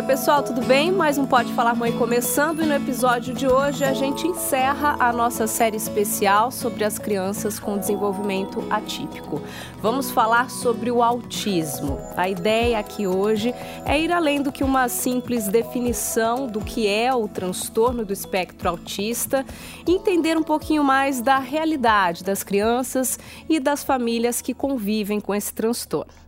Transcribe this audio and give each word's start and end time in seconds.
Oi, 0.00 0.06
pessoal, 0.06 0.42
tudo 0.42 0.62
bem? 0.62 0.90
Mais 0.90 1.18
um 1.18 1.26
Pode 1.26 1.52
Falar 1.52 1.74
Mãe 1.74 1.92
começando 1.92 2.62
e 2.62 2.66
no 2.66 2.72
episódio 2.72 3.34
de 3.34 3.46
hoje 3.46 3.84
a 3.84 3.92
gente 3.92 4.26
encerra 4.26 4.96
a 4.98 5.12
nossa 5.12 5.46
série 5.46 5.76
especial 5.76 6.50
sobre 6.50 6.84
as 6.84 6.98
crianças 6.98 7.60
com 7.60 7.76
desenvolvimento 7.76 8.64
atípico. 8.70 9.42
Vamos 9.82 10.10
falar 10.10 10.48
sobre 10.48 10.90
o 10.90 11.02
autismo. 11.02 12.00
A 12.16 12.30
ideia 12.30 12.78
aqui 12.78 13.06
hoje 13.06 13.54
é 13.84 14.00
ir 14.00 14.10
além 14.10 14.40
do 14.40 14.50
que 14.50 14.64
uma 14.64 14.88
simples 14.88 15.48
definição 15.48 16.46
do 16.46 16.62
que 16.62 16.88
é 16.88 17.14
o 17.14 17.28
transtorno 17.28 18.02
do 18.02 18.12
espectro 18.14 18.70
autista 18.70 19.44
entender 19.86 20.34
um 20.34 20.42
pouquinho 20.42 20.82
mais 20.82 21.20
da 21.20 21.38
realidade 21.38 22.24
das 22.24 22.42
crianças 22.42 23.18
e 23.50 23.60
das 23.60 23.84
famílias 23.84 24.40
que 24.40 24.54
convivem 24.54 25.20
com 25.20 25.34
esse 25.34 25.52
transtorno. 25.52 26.20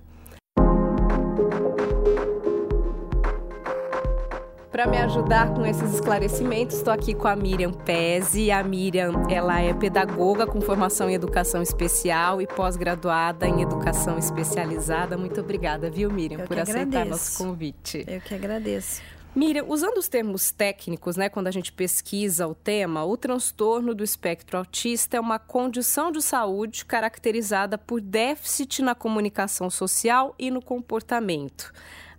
Para 4.73 4.87
me 4.87 4.97
ajudar 4.97 5.53
com 5.53 5.67
esses 5.67 5.93
esclarecimentos, 5.93 6.79
estou 6.79 6.95
aqui 6.95 7.13
com 7.13 7.29
a 7.29 7.37
Miriam 7.37 7.75
Pese. 7.75 8.51
A 8.51 8.65
Miriam, 8.65 9.27
ela 9.29 9.61
é 9.61 9.75
pedagoga 9.75 10.47
com 10.47 10.63
formação 10.63 11.11
em 11.11 11.13
educação 11.13 11.61
especial 11.61 12.41
e 12.41 12.47
pós-graduada 12.47 13.47
em 13.47 13.61
educação 13.61 14.17
especializada. 14.17 15.19
Muito 15.19 15.43
obrigada, 15.43 15.91
viu, 15.91 16.11
Miriam, 16.11 16.41
Eu 16.41 16.47
por 16.47 16.59
aceitar 16.59 16.81
agradeço. 16.81 17.11
nosso 17.11 17.45
convite. 17.45 18.03
Eu 18.09 18.19
que 18.23 18.35
agradeço. 18.35 19.03
Miriam, 19.37 19.67
usando 19.69 19.99
os 19.99 20.09
termos 20.09 20.51
técnicos, 20.51 21.17
né, 21.17 21.29
quando 21.29 21.49
a 21.49 21.51
gente 21.51 21.71
pesquisa 21.71 22.49
o 22.49 22.55
tema, 22.55 23.05
o 23.05 23.15
transtorno 23.15 23.95
do 23.95 24.03
espectro 24.03 24.57
autista 24.57 25.19
é 25.19 25.21
uma 25.21 25.39
condição 25.39 26.11
de 26.11 26.23
saúde 26.23 26.87
caracterizada 26.87 27.77
por 27.77 28.01
déficit 28.01 28.81
na 28.81 28.95
comunicação 28.95 29.69
social 29.69 30.35
e 30.39 30.51
no 30.51 30.63
comportamento. 30.63 31.73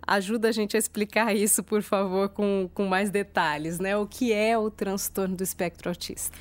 Ajuda 0.06 0.48
a 0.48 0.52
gente 0.52 0.76
a 0.76 0.78
explicar 0.78 1.34
isso, 1.34 1.62
por 1.62 1.82
favor, 1.82 2.28
com, 2.28 2.68
com 2.74 2.86
mais 2.86 3.10
detalhes, 3.10 3.78
né? 3.78 3.96
O 3.96 4.06
que 4.06 4.32
é 4.32 4.56
o 4.58 4.70
transtorno 4.70 5.36
do 5.36 5.42
espectro 5.42 5.88
autista? 5.88 6.36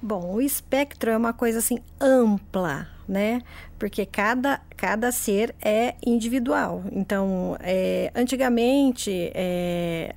Bom, 0.00 0.34
o 0.34 0.42
espectro 0.42 1.10
é 1.10 1.16
uma 1.16 1.32
coisa 1.32 1.58
assim 1.58 1.78
ampla, 2.00 2.86
né? 3.08 3.40
Porque 3.78 4.04
cada, 4.04 4.60
cada 4.76 5.10
ser 5.10 5.54
é 5.62 5.94
individual. 6.04 6.84
Então, 6.92 7.56
é, 7.60 8.12
antigamente, 8.14 9.30
é, 9.34 10.14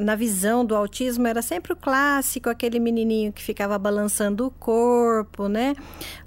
na 0.00 0.14
visão 0.14 0.64
do 0.64 0.74
autismo 0.74 1.26
era 1.26 1.42
sempre 1.42 1.72
o 1.72 1.76
clássico, 1.76 2.48
aquele 2.48 2.78
menininho 2.78 3.32
que 3.32 3.42
ficava 3.42 3.78
balançando 3.78 4.46
o 4.46 4.50
corpo, 4.50 5.48
né? 5.48 5.74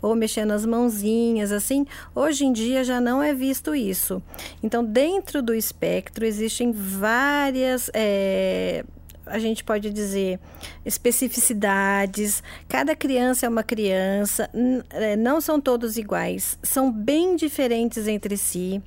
Ou 0.02 0.16
mexendo 0.16 0.52
as 0.52 0.66
mãozinhas, 0.66 1.52
assim. 1.52 1.86
Hoje 2.14 2.45
em 2.45 2.54
dia 2.54 2.84
já 2.84 3.02
não 3.02 3.22
é 3.22 3.34
visto 3.34 3.76
isso. 3.76 4.22
Então, 4.62 4.84
dentro 4.84 5.42
do 5.42 5.54
espectro 5.54 6.26
existem 6.26 6.72
várias. 6.72 7.90
é, 7.94 8.84
a 9.26 9.39
gente 9.39 9.64
pode 9.64 9.89
dizer 9.89 10.39
especificidades. 10.86 12.44
Cada 12.67 12.95
criança 12.95 13.45
é 13.45 13.50
uma 13.50 13.64
criança, 13.64 14.50
é, 14.92 15.16
não 15.16 15.42
são 15.42 15.60
todos 15.60 15.98
iguais, 15.98 16.58
são 16.62 16.92
bem 16.92 17.36
diferentes 17.36 18.08
entre 18.08 18.38
si. 18.38 18.82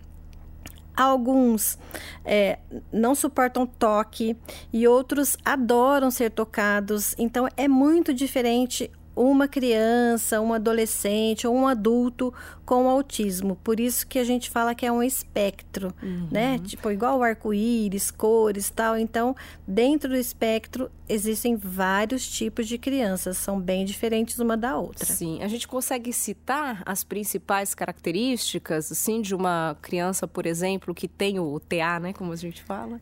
Alguns 0.99 1.79
é, 2.25 2.59
não 2.93 3.15
suportam 3.15 3.65
toque 3.65 4.37
e 4.73 4.89
outros 4.89 5.37
adoram 5.45 6.11
ser 6.11 6.33
tocados. 6.33 7.15
Então 7.17 7.47
é 7.57 7.69
muito 7.69 8.13
diferente 8.13 8.91
uma 9.19 9.49
criança, 9.49 10.41
um 10.41 10.53
adolescente 10.53 11.47
ou 11.47 11.55
um 11.55 11.67
adulto 11.67 12.33
com 12.65 12.89
autismo. 12.89 13.57
Por 13.57 13.81
isso 13.81 14.07
que 14.07 14.19
a 14.19 14.25
gente 14.25 14.51
fala 14.51 14.75
que 14.75 14.87
é 14.87 14.93
um 14.93 15.03
espectro, 15.03 15.93
né? 16.31 16.59
Tipo, 16.59 16.91
igual 16.91 17.19
o 17.19 17.23
arco-íris, 17.23 18.11
cores 18.11 18.71
tal. 18.71 18.97
Então, 18.97 19.35
dentro 19.67 20.11
do 20.11 20.17
espectro 20.17 20.91
existem 21.09 21.57
vários 21.57 22.29
tipos 22.29 22.69
de 22.69 22.77
crianças, 22.79 23.39
são 23.39 23.59
bem 23.59 23.85
diferentes 23.85 24.39
uma 24.39 24.57
da 24.57 24.77
outra. 24.77 25.07
Sim, 25.07 25.43
a 25.43 25.49
gente 25.49 25.67
consegue 25.67 26.13
citar 26.13 26.83
as 26.85 27.03
principais 27.03 27.75
características, 27.75 28.93
assim, 28.93 29.23
de 29.23 29.35
uma 29.35 29.77
criança, 29.81 30.29
por 30.29 30.47
exemplo, 30.47 30.95
que 30.95 31.09
tem 31.09 31.39
o 31.41 31.59
TA, 31.59 31.99
né, 31.99 32.13
como 32.13 32.33
a 32.33 32.37
gente 32.37 32.63
fala? 32.63 33.01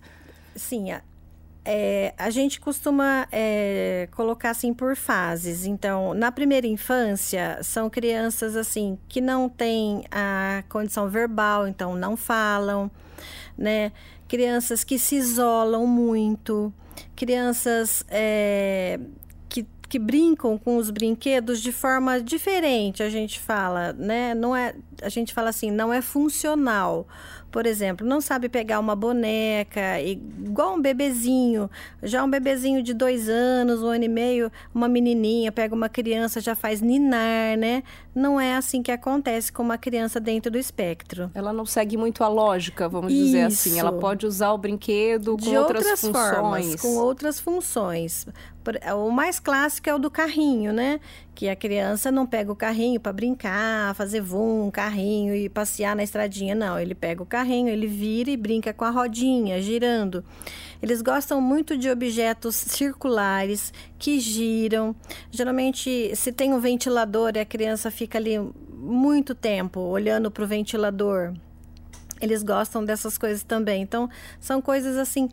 Sim, 0.55 0.93
a, 0.93 1.03
é, 1.67 2.15
a 2.17 2.31
gente 2.31 2.61
costuma 2.61 3.27
é, 3.33 4.09
colocar 4.15 4.51
assim 4.51 4.73
por 4.73 4.95
fases. 4.95 5.67
Então, 5.67 6.15
na 6.15 6.31
primeira 6.31 6.67
infância, 6.67 7.59
são 7.61 7.91
crianças 7.91 8.55
assim 8.55 8.97
que 9.09 9.21
não 9.21 9.49
têm 9.49 10.05
a 10.11 10.63
condição 10.69 11.09
verbal, 11.09 11.67
então 11.67 11.97
não 11.97 12.17
falam, 12.17 12.89
né? 13.59 13.91
Crianças 14.29 14.85
que 14.85 14.97
se 14.97 15.17
isolam 15.17 15.87
muito, 15.87 16.73
crianças 17.17 18.05
é, 18.09 19.01
que, 19.89 19.99
brincam 19.99 20.59
com 20.59 20.77
os 20.77 20.91
brinquedos 20.91 21.61
de 21.61 21.73
forma 21.73 22.21
diferente, 22.21 23.03
a 23.03 23.11
gente 23.11 23.41
fala, 23.41 23.93
né? 23.93 24.35
Não 24.35 24.55
é, 24.55 24.75
a 25.03 25.09
gente 25.09 25.33
fala 25.33 25.51
assim, 25.51 25.71
não 25.71 25.93
é 25.93 26.01
funcional. 26.01 27.07
Por 27.51 27.65
exemplo, 27.65 28.07
não 28.07 28.21
sabe 28.21 28.51
pegar 28.51 28.79
uma 28.79 28.95
boneca, 28.95 29.99
igual 30.03 30.75
um 30.75 30.81
bebezinho. 30.83 31.71
Já 32.03 32.23
um 32.23 32.29
bebezinho 32.29 32.83
de 32.83 32.93
dois 32.93 33.31
anos, 33.31 33.83
um 33.83 33.87
ano 33.87 34.05
e 34.05 34.09
meio, 34.09 34.53
uma 34.75 34.89
menininha 34.89 35.51
pega 35.51 35.75
uma 35.75 35.89
criança, 35.89 36.39
já 36.39 36.55
faz 36.55 36.83
ninar, 36.83 37.57
né? 37.57 37.83
Não 38.15 38.39
é 38.39 38.57
assim 38.57 38.83
que 38.83 38.93
acontece 38.93 39.51
com 39.51 39.63
uma 39.63 39.79
criança 39.79 40.21
dentro 40.21 40.51
do 40.51 40.59
espectro. 40.59 41.31
Ela 41.35 41.51
não 41.51 41.65
segue 41.65 41.97
muito 41.97 42.23
a 42.23 42.29
lógica, 42.29 42.91
vamos 42.91 43.11
dizer 43.13 43.45
assim. 43.45 43.71
Isso. 43.71 43.79
Ela 43.79 43.93
pode 43.93 44.27
usar 44.27 44.53
o 44.53 44.59
brinquedo 44.59 45.31
com 45.31 45.37
de 45.37 45.57
outras, 45.57 45.83
outras, 45.83 46.01
funções. 46.01 46.35
formas, 46.35 46.75
com 46.77 46.97
outras 46.97 47.41
funções. 47.41 48.27
O 48.97 49.11
mais 49.11 49.39
clássico 49.39 49.89
é 49.89 49.95
o 49.95 49.99
do 49.99 50.11
carrinho, 50.11 50.73
né? 50.73 51.01
Que 51.35 51.49
a 51.49 51.57
criança 51.57 52.11
não 52.11 52.27
pega 52.27 52.51
o 52.51 52.57
carrinho 52.57 52.99
para 52.99 53.13
brincar, 53.13 53.95
fazer 53.95 54.21
vum, 54.21 54.71
carrinho 54.71 55.35
e 55.35 55.49
passear 55.49 55.95
na 55.95 56.03
estradinha, 56.03 56.55
não. 56.55 56.79
Ele 56.79 56.95
pega 56.95 57.23
o 57.23 57.27
carrinho, 57.27 57.69
ele 57.69 57.87
vira 57.87 58.31
e 58.31 58.37
brinca 58.37 58.73
com 58.73 58.85
a 58.85 58.91
rodinha, 58.91 59.61
girando. 59.61 60.25
Eles 60.83 61.01
gostam 61.03 61.41
muito 61.41 61.77
de 61.77 61.91
objetos 61.91 62.57
circulares 62.57 63.73
que 63.99 64.19
giram. 64.21 64.95
Geralmente, 65.31 66.15
se 66.15 66.33
tem 66.33 66.53
um 66.53 66.61
ventilador 66.61 67.33
e 67.35 67.41
a 67.41 67.45
criança 67.45 67.91
fica 67.91 68.19
ali 68.19 68.39
muito 68.71 69.35
tempo 69.35 69.81
olhando 69.81 70.31
para 70.31 70.45
o 70.45 70.47
ventilador, 70.47 71.33
eles 72.21 72.43
gostam 72.43 72.85
dessas 72.85 73.17
coisas 73.19 73.43
também. 73.43 73.83
Então, 73.83 74.09
são 74.41 74.61
coisas 74.61 74.97
assim 74.97 75.29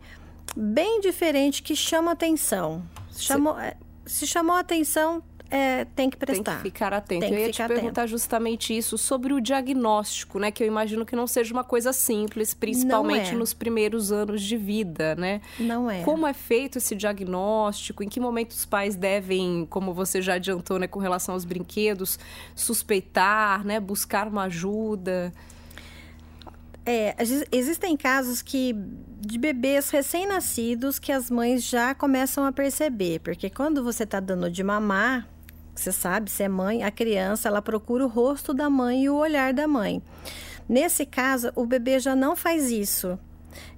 bem 0.56 1.00
diferentes 1.00 1.60
que 1.60 1.74
chamam 1.74 2.12
atenção. 2.12 2.82
Chamou, 3.16 3.58
é, 3.58 3.76
se 4.06 4.26
chamou 4.26 4.56
atenção, 4.56 5.22
é, 5.50 5.84
tem 5.84 6.10
que 6.10 6.16
Tem 6.16 6.26
prestar. 6.26 6.56
que 6.56 6.62
ficar 6.62 6.92
atento. 6.92 7.20
Tem 7.20 7.30
que 7.30 7.36
eu 7.36 7.46
ia 7.46 7.52
te 7.52 7.64
perguntar 7.64 8.06
justamente 8.06 8.76
isso 8.76 8.98
sobre 8.98 9.32
o 9.32 9.40
diagnóstico, 9.40 10.38
né? 10.40 10.50
Que 10.50 10.64
eu 10.64 10.66
imagino 10.66 11.06
que 11.06 11.14
não 11.14 11.28
seja 11.28 11.52
uma 11.52 11.62
coisa 11.62 11.92
simples, 11.92 12.52
principalmente 12.54 13.30
é. 13.30 13.34
nos 13.36 13.54
primeiros 13.54 14.10
anos 14.10 14.42
de 14.42 14.56
vida, 14.56 15.14
né? 15.14 15.40
Não 15.60 15.88
é. 15.88 16.02
Como 16.02 16.26
é 16.26 16.32
feito 16.32 16.78
esse 16.78 16.96
diagnóstico? 16.96 18.02
Em 18.02 18.08
que 18.08 18.18
momento 18.18 18.50
os 18.50 18.64
pais 18.64 18.96
devem, 18.96 19.64
como 19.70 19.94
você 19.94 20.20
já 20.20 20.34
adiantou, 20.34 20.78
né, 20.78 20.88
com 20.88 20.98
relação 20.98 21.34
aos 21.34 21.44
brinquedos, 21.44 22.18
suspeitar, 22.56 23.64
né, 23.64 23.78
buscar 23.78 24.26
uma 24.26 24.44
ajuda? 24.44 25.32
É, 26.86 27.14
exi- 27.22 27.46
existem 27.50 27.96
casos 27.96 28.42
que 28.42 28.74
de 29.20 29.38
bebês 29.38 29.88
recém-nascidos 29.88 30.98
que 30.98 31.10
as 31.10 31.30
mães 31.30 31.64
já 31.64 31.94
começam 31.94 32.44
a 32.44 32.52
perceber, 32.52 33.20
porque 33.20 33.48
quando 33.48 33.82
você 33.82 34.02
está 34.04 34.20
dando 34.20 34.50
de 34.50 34.62
mamar, 34.62 35.26
você 35.74 35.90
sabe, 35.90 36.30
se 36.30 36.42
é 36.42 36.48
mãe, 36.48 36.82
a 36.82 36.90
criança 36.90 37.48
ela 37.48 37.62
procura 37.62 38.04
o 38.04 38.08
rosto 38.08 38.52
da 38.52 38.68
mãe 38.68 39.04
e 39.04 39.08
o 39.08 39.14
olhar 39.16 39.54
da 39.54 39.66
mãe. 39.66 40.02
Nesse 40.68 41.06
caso, 41.06 41.50
o 41.56 41.64
bebê 41.66 41.98
já 41.98 42.14
não 42.14 42.36
faz 42.36 42.70
isso. 42.70 43.18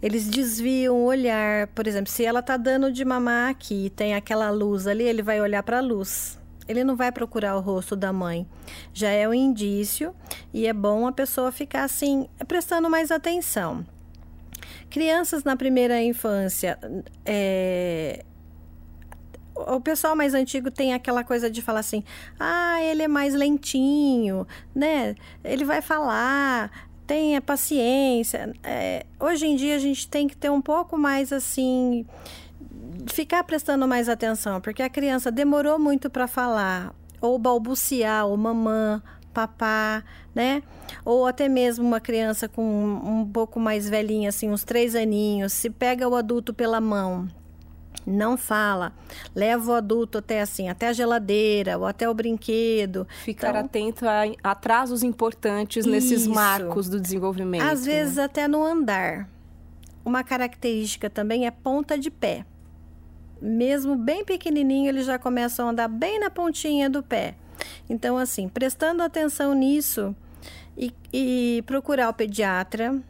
Eles 0.02 0.26
desviam 0.28 0.96
o 0.96 1.04
olhar, 1.04 1.68
por 1.68 1.86
exemplo, 1.86 2.10
se 2.10 2.24
ela 2.24 2.40
está 2.40 2.56
dando 2.56 2.90
de 2.92 3.04
mamar 3.04 3.50
aqui 3.50 3.90
tem 3.94 4.14
aquela 4.14 4.50
luz 4.50 4.86
ali, 4.86 5.04
ele 5.04 5.22
vai 5.22 5.40
olhar 5.40 5.62
para 5.62 5.78
a 5.78 5.82
luz. 5.82 6.38
Ele 6.68 6.84
não 6.84 6.96
vai 6.96 7.12
procurar 7.12 7.56
o 7.56 7.60
rosto 7.60 7.94
da 7.94 8.12
mãe. 8.12 8.46
Já 8.92 9.10
é 9.10 9.28
um 9.28 9.34
indício 9.34 10.14
e 10.52 10.66
é 10.66 10.72
bom 10.72 11.06
a 11.06 11.12
pessoa 11.12 11.52
ficar 11.52 11.84
assim, 11.84 12.28
prestando 12.46 12.90
mais 12.90 13.10
atenção. 13.10 13.86
Crianças 14.90 15.44
na 15.44 15.56
primeira 15.56 16.02
infância, 16.02 16.78
é, 17.24 18.24
o 19.56 19.80
pessoal 19.80 20.14
mais 20.14 20.34
antigo 20.34 20.70
tem 20.70 20.92
aquela 20.92 21.24
coisa 21.24 21.50
de 21.50 21.62
falar 21.62 21.80
assim: 21.80 22.04
ah, 22.38 22.80
ele 22.82 23.02
é 23.02 23.08
mais 23.08 23.34
lentinho, 23.34 24.46
né? 24.74 25.14
Ele 25.42 25.64
vai 25.64 25.80
falar, 25.80 26.70
tenha 27.06 27.40
paciência. 27.40 28.52
É, 28.62 29.06
hoje 29.18 29.46
em 29.46 29.56
dia 29.56 29.76
a 29.76 29.78
gente 29.78 30.08
tem 30.08 30.28
que 30.28 30.36
ter 30.36 30.50
um 30.50 30.60
pouco 30.60 30.98
mais 30.98 31.32
assim, 31.32 32.06
ficar 33.06 33.44
prestando 33.44 33.86
mais 33.86 34.08
atenção, 34.08 34.60
porque 34.60 34.82
a 34.82 34.88
criança 34.88 35.30
demorou 35.30 35.78
muito 35.78 36.10
para 36.10 36.26
falar, 36.26 36.94
ou 37.20 37.38
balbuciar, 37.38 38.26
ou 38.26 38.36
mamã, 38.36 39.02
papá, 39.32 40.02
né? 40.34 40.62
Ou 41.04 41.26
até 41.26 41.48
mesmo 41.48 41.84
uma 41.84 42.00
criança 42.00 42.48
com 42.48 42.62
um, 42.62 43.20
um 43.20 43.26
pouco 43.26 43.60
mais 43.60 43.88
velhinha, 43.88 44.28
assim, 44.28 44.50
uns 44.50 44.64
três 44.64 44.94
aninhos, 44.94 45.52
se 45.52 45.68
pega 45.68 46.08
o 46.08 46.14
adulto 46.14 46.54
pela 46.54 46.80
mão, 46.80 47.28
não 48.06 48.36
fala, 48.36 48.92
leva 49.34 49.72
o 49.72 49.74
adulto 49.74 50.18
até 50.18 50.40
assim, 50.40 50.68
até 50.68 50.88
a 50.88 50.92
geladeira 50.92 51.76
ou 51.76 51.84
até 51.84 52.08
o 52.08 52.14
brinquedo. 52.14 53.06
Ficar 53.24 53.50
então, 53.50 53.60
atento 53.60 54.06
a 54.08 54.22
atrasos 54.44 55.02
importantes 55.02 55.84
isso. 55.84 55.90
nesses 55.90 56.26
marcos 56.26 56.88
do 56.88 57.00
desenvolvimento. 57.00 57.62
Às 57.62 57.84
vezes 57.84 58.16
até 58.18 58.46
no 58.46 58.64
andar. 58.64 59.28
Uma 60.04 60.22
característica 60.22 61.10
também 61.10 61.46
é 61.46 61.50
ponta 61.50 61.98
de 61.98 62.10
pé. 62.10 62.46
Mesmo 63.46 63.94
bem 63.94 64.24
pequenininho, 64.24 64.88
eles 64.88 65.06
já 65.06 65.18
começam 65.18 65.68
a 65.68 65.70
andar 65.70 65.88
bem 65.88 66.18
na 66.18 66.28
pontinha 66.28 66.90
do 66.90 67.02
pé. 67.02 67.34
Então, 67.88 68.18
assim, 68.18 68.48
prestando 68.48 69.02
atenção 69.02 69.54
nisso 69.54 70.14
e, 70.76 70.92
e 71.12 71.62
procurar 71.66 72.08
o 72.08 72.14
pediatra, 72.14 73.00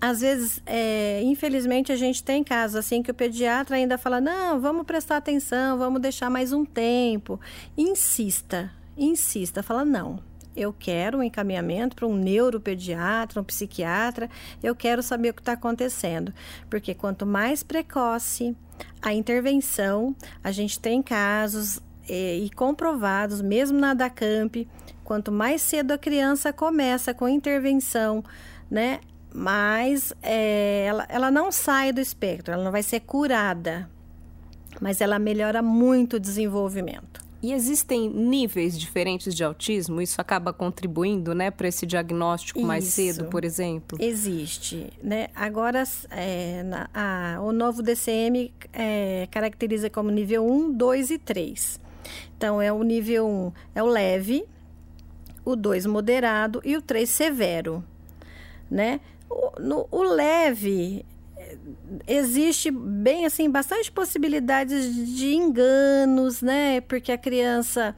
às 0.00 0.20
vezes, 0.20 0.62
é, 0.64 1.20
infelizmente, 1.22 1.92
a 1.92 1.96
gente 1.96 2.24
tem 2.24 2.42
casos 2.42 2.76
assim 2.76 3.02
que 3.02 3.10
o 3.10 3.14
pediatra 3.14 3.76
ainda 3.76 3.98
fala: 3.98 4.20
não, 4.20 4.58
vamos 4.58 4.86
prestar 4.86 5.18
atenção, 5.18 5.78
vamos 5.78 6.00
deixar 6.00 6.30
mais 6.30 6.52
um 6.52 6.64
tempo. 6.64 7.38
Insista, 7.76 8.72
insista, 8.96 9.62
fala: 9.62 9.84
não, 9.84 10.18
eu 10.56 10.72
quero 10.72 11.18
um 11.18 11.22
encaminhamento 11.22 11.94
para 11.94 12.06
um 12.06 12.16
neuropediatra, 12.16 13.40
um 13.40 13.44
psiquiatra, 13.44 14.28
eu 14.62 14.74
quero 14.74 15.02
saber 15.02 15.30
o 15.30 15.34
que 15.34 15.42
está 15.42 15.52
acontecendo. 15.52 16.32
Porque 16.68 16.94
quanto 16.94 17.26
mais 17.26 17.62
precoce 17.62 18.56
a 19.00 19.12
intervenção, 19.12 20.14
a 20.42 20.50
gente 20.52 20.78
tem 20.78 21.02
casos 21.02 21.80
é, 22.08 22.36
e 22.36 22.50
comprovados, 22.50 23.40
mesmo 23.40 23.78
na 23.78 23.94
DACAMP, 23.94 24.68
quanto 25.04 25.32
mais 25.32 25.62
cedo 25.62 25.92
a 25.92 25.98
criança 25.98 26.52
começa 26.52 27.14
com 27.14 27.28
intervenção, 27.28 28.24
né, 28.70 29.00
mas 29.32 30.12
é, 30.22 30.84
ela, 30.86 31.06
ela 31.08 31.30
não 31.30 31.52
sai 31.52 31.92
do 31.92 32.00
espectro, 32.00 32.52
ela 32.52 32.64
não 32.64 32.72
vai 32.72 32.82
ser 32.82 33.00
curada, 33.00 33.88
mas 34.80 35.00
ela 35.00 35.18
melhora 35.18 35.62
muito 35.62 36.16
o 36.16 36.20
desenvolvimento. 36.20 37.19
E 37.42 37.54
existem 37.54 38.10
níveis 38.10 38.78
diferentes 38.78 39.34
de 39.34 39.42
autismo? 39.42 40.02
Isso 40.02 40.20
acaba 40.20 40.52
contribuindo, 40.52 41.34
né, 41.34 41.50
para 41.50 41.68
esse 41.68 41.86
diagnóstico 41.86 42.58
Isso. 42.58 42.68
mais 42.68 42.84
cedo, 42.84 43.24
por 43.26 43.44
exemplo? 43.44 43.96
Existe, 44.00 44.92
né? 45.02 45.28
Agora, 45.34 45.82
é, 46.10 46.62
na, 46.62 46.90
a, 46.92 47.40
o 47.40 47.50
novo 47.50 47.82
DCM 47.82 48.52
é, 48.74 49.26
caracteriza 49.30 49.88
como 49.88 50.10
nível 50.10 50.46
1, 50.46 50.72
2 50.72 51.10
e 51.12 51.18
3. 51.18 51.80
Então, 52.36 52.60
é 52.60 52.70
o 52.70 52.82
nível 52.82 53.26
1 53.26 53.52
é 53.74 53.82
o 53.82 53.86
leve, 53.86 54.44
o 55.42 55.56
2 55.56 55.86
moderado 55.86 56.60
e 56.62 56.76
o 56.76 56.82
3 56.82 57.08
severo, 57.08 57.82
né? 58.70 59.00
O, 59.30 59.60
no, 59.60 59.88
o 59.90 60.02
leve 60.02 61.06
existe 62.06 62.70
bem 62.70 63.26
assim 63.26 63.50
bastante 63.50 63.90
possibilidades 63.90 64.94
de 65.16 65.34
enganos, 65.34 66.42
né? 66.42 66.80
Porque 66.82 67.12
a 67.12 67.18
criança 67.18 67.94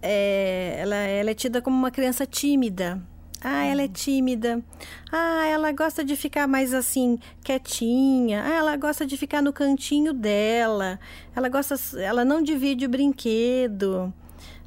é, 0.00 0.76
ela, 0.78 0.96
ela 0.96 1.30
é 1.30 1.34
tida 1.34 1.62
como 1.62 1.76
uma 1.76 1.90
criança 1.90 2.26
tímida. 2.26 3.02
Ah, 3.44 3.64
ela 3.64 3.82
é 3.82 3.86
uhum. 3.86 3.92
tímida. 3.92 4.62
Ah, 5.10 5.46
ela 5.46 5.72
gosta 5.72 6.04
de 6.04 6.14
ficar 6.14 6.46
mais 6.46 6.72
assim, 6.72 7.18
quietinha. 7.42 8.42
Ah, 8.44 8.54
ela 8.54 8.76
gosta 8.76 9.04
de 9.04 9.16
ficar 9.16 9.42
no 9.42 9.52
cantinho 9.52 10.12
dela. 10.12 11.00
Ela 11.34 11.48
gosta, 11.48 11.74
ela 11.98 12.24
não 12.24 12.40
divide 12.40 12.86
o 12.86 12.88
brinquedo 12.88 14.14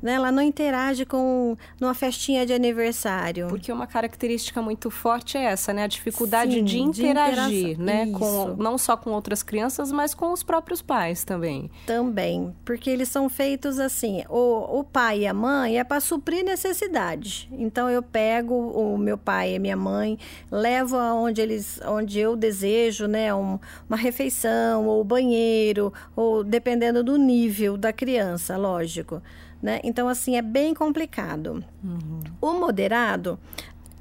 né? 0.05 0.13
Ela 0.13 0.31
não 0.31 0.41
interage 0.41 1.03
com 1.03 1.57
numa 1.79 1.95
festinha 1.95 2.45
de 2.45 2.53
aniversário. 2.53 3.47
Porque 3.47 3.71
uma 3.71 3.87
característica 3.87 4.61
muito 4.61 4.91
forte 4.91 5.35
é 5.35 5.45
essa, 5.45 5.73
né? 5.73 5.83
A 5.83 5.87
dificuldade 5.87 6.53
Sim, 6.53 6.63
de 6.63 6.79
interagir, 6.79 7.75
de 7.75 7.81
né? 7.81 8.11
Com, 8.11 8.55
não 8.55 8.77
só 8.77 8.95
com 8.95 9.09
outras 9.11 9.41
crianças, 9.41 9.91
mas 9.91 10.13
com 10.13 10.31
os 10.31 10.43
próprios 10.43 10.81
pais 10.81 11.23
também. 11.23 11.71
Também, 11.87 12.55
porque 12.63 12.89
eles 12.89 13.09
são 13.09 13.27
feitos 13.27 13.79
assim, 13.79 14.23
o, 14.29 14.79
o 14.79 14.83
pai 14.83 15.21
e 15.21 15.27
a 15.27 15.33
mãe 15.33 15.79
é 15.79 15.83
para 15.83 15.99
suprir 15.99 16.43
necessidade. 16.43 17.49
Então 17.51 17.89
eu 17.89 18.03
pego 18.03 18.53
o 18.53 18.97
meu 18.97 19.17
pai 19.17 19.53
e 19.53 19.55
a 19.55 19.59
minha 19.59 19.77
mãe, 19.77 20.19
levo 20.51 20.97
aonde 20.97 21.41
eles, 21.41 21.79
onde 21.87 22.19
eu 22.19 22.35
desejo, 22.35 23.07
né? 23.07 23.33
Um, 23.33 23.59
uma 23.89 23.97
refeição 23.97 24.85
ou 24.85 25.03
banheiro, 25.03 25.91
ou 26.15 26.43
dependendo 26.43 27.03
do 27.03 27.17
nível 27.17 27.75
da 27.75 27.91
criança, 27.91 28.55
lógico. 28.55 29.21
Né? 29.65 29.79
Então, 29.83 30.07
assim, 30.07 30.37
é 30.37 30.43
bem 30.43 30.75
complicado. 30.75 31.65
Uhum. 31.83 32.19
O 32.39 32.53
moderado, 32.53 33.39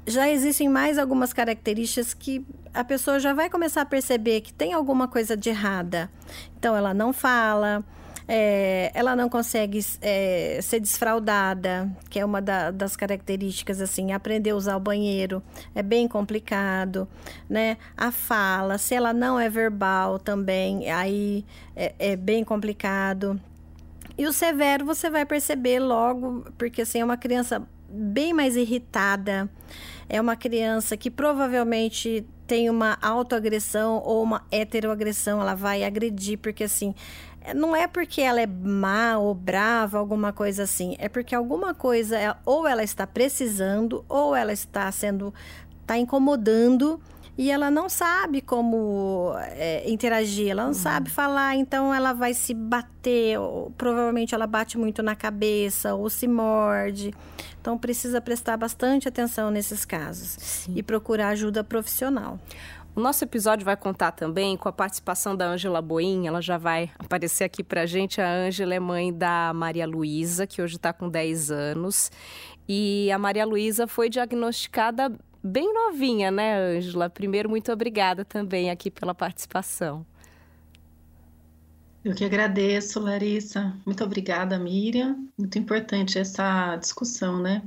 já 0.05 0.29
existem 0.29 0.69
mais 0.69 0.99
algumas 0.99 1.33
características 1.33 2.13
que 2.13 2.45
a 2.71 2.83
pessoa 2.83 3.19
já 3.19 3.33
vai 3.33 3.49
começar 3.49 3.81
a 3.81 3.85
perceber 3.85 4.41
que 4.41 4.53
tem 4.53 4.73
alguma 4.73 5.07
coisa 5.07 5.35
de 5.35 5.49
errada. 5.49 6.07
Então, 6.55 6.77
ela 6.77 6.93
não 6.93 7.11
fala, 7.11 7.83
é, 8.27 8.91
ela 8.93 9.15
não 9.15 9.27
consegue 9.27 9.83
é, 10.03 10.59
ser 10.61 10.79
desfraudada, 10.79 11.91
que 12.11 12.19
é 12.19 12.23
uma 12.23 12.43
da, 12.43 12.69
das 12.69 12.95
características, 12.95 13.81
assim, 13.81 14.13
aprender 14.13 14.51
a 14.51 14.55
usar 14.55 14.75
o 14.75 14.79
banheiro 14.79 15.41
é 15.73 15.81
bem 15.81 16.07
complicado, 16.07 17.07
né? 17.49 17.77
A 17.97 18.11
fala, 18.11 18.77
se 18.77 18.93
ela 18.93 19.13
não 19.13 19.39
é 19.39 19.49
verbal 19.49 20.19
também, 20.19 20.91
aí 20.91 21.43
é, 21.75 21.95
é 21.97 22.15
bem 22.15 22.43
complicado. 22.43 23.41
E 24.17 24.25
o 24.25 24.33
severo 24.33 24.85
você 24.85 25.09
vai 25.09 25.25
perceber 25.25 25.79
logo, 25.79 26.45
porque 26.57 26.81
assim, 26.81 26.99
é 27.01 27.05
uma 27.05 27.17
criança 27.17 27.61
bem 27.89 28.33
mais 28.33 28.55
irritada, 28.55 29.49
é 30.07 30.19
uma 30.19 30.35
criança 30.35 30.95
que 30.95 31.11
provavelmente 31.11 32.25
tem 32.47 32.69
uma 32.69 32.97
autoagressão 33.01 34.01
ou 34.03 34.23
uma 34.23 34.45
heteroagressão, 34.51 35.41
ela 35.41 35.55
vai 35.55 35.83
agredir, 35.83 36.37
porque 36.37 36.63
assim, 36.63 36.93
não 37.53 37.75
é 37.75 37.87
porque 37.87 38.21
ela 38.21 38.41
é 38.41 38.47
má 38.47 39.17
ou 39.17 39.33
brava, 39.33 39.97
alguma 39.97 40.31
coisa 40.31 40.63
assim, 40.63 40.95
é 40.99 41.09
porque 41.09 41.35
alguma 41.35 41.73
coisa, 41.73 42.37
ou 42.45 42.67
ela 42.67 42.83
está 42.83 43.05
precisando, 43.05 44.05
ou 44.07 44.35
ela 44.35 44.53
está 44.53 44.91
sendo, 44.91 45.33
está 45.81 45.97
incomodando 45.97 46.99
e 47.37 47.51
ela 47.51 47.69
não 47.69 47.89
sabe 47.89 48.39
como 48.41 49.33
é, 49.37 49.89
interagir, 49.89 50.49
ela 50.49 50.63
não 50.63 50.69
uhum. 50.69 50.73
sabe 50.73 51.09
falar, 51.09 51.55
então 51.55 51.93
ela 51.93 52.13
vai 52.13 52.33
se 52.33 52.53
bater, 52.53 53.37
ou, 53.39 53.71
provavelmente 53.71 54.33
ela 54.33 54.47
bate 54.47 54.77
muito 54.77 55.03
na 55.03 55.15
cabeça 55.15 55.93
ou 55.95 56.09
se 56.09 56.27
morde. 56.27 57.13
Então 57.59 57.77
precisa 57.77 58.21
prestar 58.21 58.55
bastante 58.57 59.07
atenção 59.07 59.51
nesses 59.51 59.83
casos 59.83 60.37
Sim. 60.39 60.73
e 60.75 60.83
procurar 60.83 61.29
ajuda 61.29 61.63
profissional. 61.63 62.39
O 62.95 63.01
nosso 63.01 63.25
episódio 63.25 63.65
vai 63.65 63.75
contar 63.75 64.13
também 64.13 64.55
com 64.55 64.69
a 64.69 64.71
participação 64.71 65.35
da 65.35 65.45
Ângela 65.45 65.81
Boim, 65.81 66.27
ela 66.27 66.41
já 66.41 66.57
vai 66.57 66.89
aparecer 66.97 67.43
aqui 67.43 67.61
pra 67.61 67.85
gente. 67.85 68.21
A 68.21 68.31
Ângela 68.31 68.73
é 68.73 68.79
mãe 68.79 69.11
da 69.13 69.51
Maria 69.53 69.85
Luísa, 69.85 70.47
que 70.47 70.61
hoje 70.61 70.77
está 70.77 70.93
com 70.93 71.09
10 71.09 71.51
anos. 71.51 72.09
E 72.67 73.11
a 73.11 73.19
Maria 73.19 73.45
Luísa 73.45 73.85
foi 73.85 74.09
diagnosticada 74.09 75.11
bem 75.45 75.73
novinha, 75.73 76.31
né, 76.31 76.57
Ângela? 76.57 77.09
Primeiro, 77.09 77.49
muito 77.49 77.71
obrigada 77.71 78.25
também 78.25 78.69
aqui 78.69 78.89
pela 78.89 79.13
participação. 79.13 80.05
Eu 82.03 82.13
que 82.13 82.25
agradeço, 82.25 82.99
Larissa. 82.99 83.75
Muito 83.85 84.03
obrigada, 84.03 84.59
Miriam. 84.59 85.27
Muito 85.37 85.57
importante 85.57 86.19
essa 86.19 86.75
discussão, 86.75 87.41
né? 87.41 87.63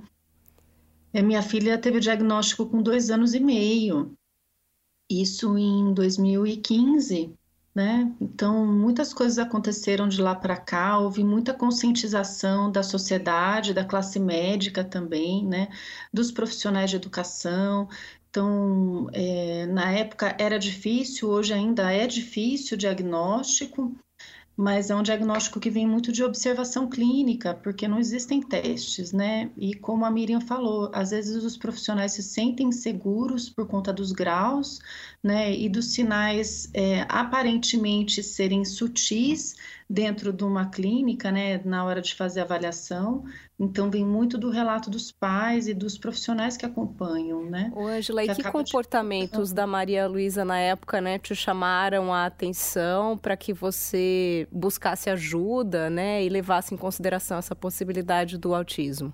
É, 1.12 1.22
minha 1.22 1.42
filha 1.42 1.78
teve 1.78 1.98
o 1.98 2.00
diagnóstico 2.00 2.66
com 2.66 2.82
dois 2.82 3.10
anos 3.10 3.34
e 3.34 3.40
meio, 3.40 4.14
isso 5.10 5.56
em 5.56 5.94
2015 5.94 7.34
né? 7.74 8.12
Então, 8.20 8.66
muitas 8.66 9.12
coisas 9.14 9.38
aconteceram 9.38 10.08
de 10.08 10.20
lá 10.20 10.34
para 10.34 10.56
cá, 10.56 10.98
houve 10.98 11.22
muita 11.22 11.54
conscientização 11.54 12.70
da 12.70 12.82
sociedade, 12.82 13.74
da 13.74 13.84
classe 13.84 14.18
médica 14.18 14.82
também, 14.84 15.44
né? 15.46 15.68
Dos 16.12 16.32
profissionais 16.32 16.90
de 16.90 16.96
educação. 16.96 17.88
Então, 18.30 19.08
é, 19.12 19.66
na 19.66 19.92
época 19.92 20.36
era 20.38 20.58
difícil, 20.58 21.28
hoje 21.28 21.52
ainda 21.54 21.92
é 21.92 22.06
difícil 22.06 22.76
o 22.76 22.78
diagnóstico, 22.78 23.96
mas 24.58 24.90
é 24.90 24.96
um 24.96 25.04
diagnóstico 25.04 25.60
que 25.60 25.70
vem 25.70 25.86
muito 25.86 26.10
de 26.10 26.24
observação 26.24 26.88
clínica, 26.88 27.54
porque 27.54 27.86
não 27.86 27.96
existem 27.96 28.42
testes, 28.42 29.12
né? 29.12 29.52
E 29.56 29.72
como 29.72 30.04
a 30.04 30.10
Miriam 30.10 30.40
falou, 30.40 30.90
às 30.92 31.10
vezes 31.10 31.44
os 31.44 31.56
profissionais 31.56 32.10
se 32.14 32.24
sentem 32.24 32.72
seguros 32.72 33.48
por 33.48 33.68
conta 33.68 33.92
dos 33.92 34.10
graus, 34.10 34.80
né? 35.22 35.56
E 35.56 35.68
dos 35.68 35.92
sinais 35.92 36.68
é, 36.74 37.06
aparentemente 37.08 38.20
serem 38.20 38.64
sutis 38.64 39.54
dentro 39.88 40.32
de 40.32 40.44
uma 40.44 40.66
clínica, 40.66 41.30
né? 41.32 41.60
Na 41.64 41.84
hora 41.84 42.00
de 42.00 42.14
fazer 42.14 42.40
a 42.40 42.44
avaliação, 42.44 43.24
então, 43.60 43.90
vem 43.90 44.04
muito 44.04 44.38
do 44.38 44.50
relato 44.50 44.88
dos 44.88 45.10
pais 45.10 45.66
e 45.66 45.74
dos 45.74 45.98
profissionais 45.98 46.56
que 46.56 46.64
acompanham, 46.64 47.44
né? 47.44 47.72
Ô, 47.74 47.88
Angela, 47.88 48.22
e 48.22 48.32
que 48.32 48.42
comportamentos 48.44 49.48
de... 49.48 49.56
da 49.56 49.66
Maria 49.66 50.06
Luísa 50.06 50.44
na 50.44 50.58
época, 50.58 51.00
né, 51.00 51.18
te 51.18 51.34
chamaram 51.34 52.14
a 52.14 52.26
atenção 52.26 53.18
para 53.18 53.36
que 53.36 53.52
você 53.52 54.46
buscasse 54.52 55.10
ajuda, 55.10 55.90
né, 55.90 56.24
e 56.24 56.28
levasse 56.28 56.72
em 56.72 56.76
consideração 56.76 57.38
essa 57.38 57.56
possibilidade 57.56 58.38
do 58.38 58.54
autismo? 58.54 59.12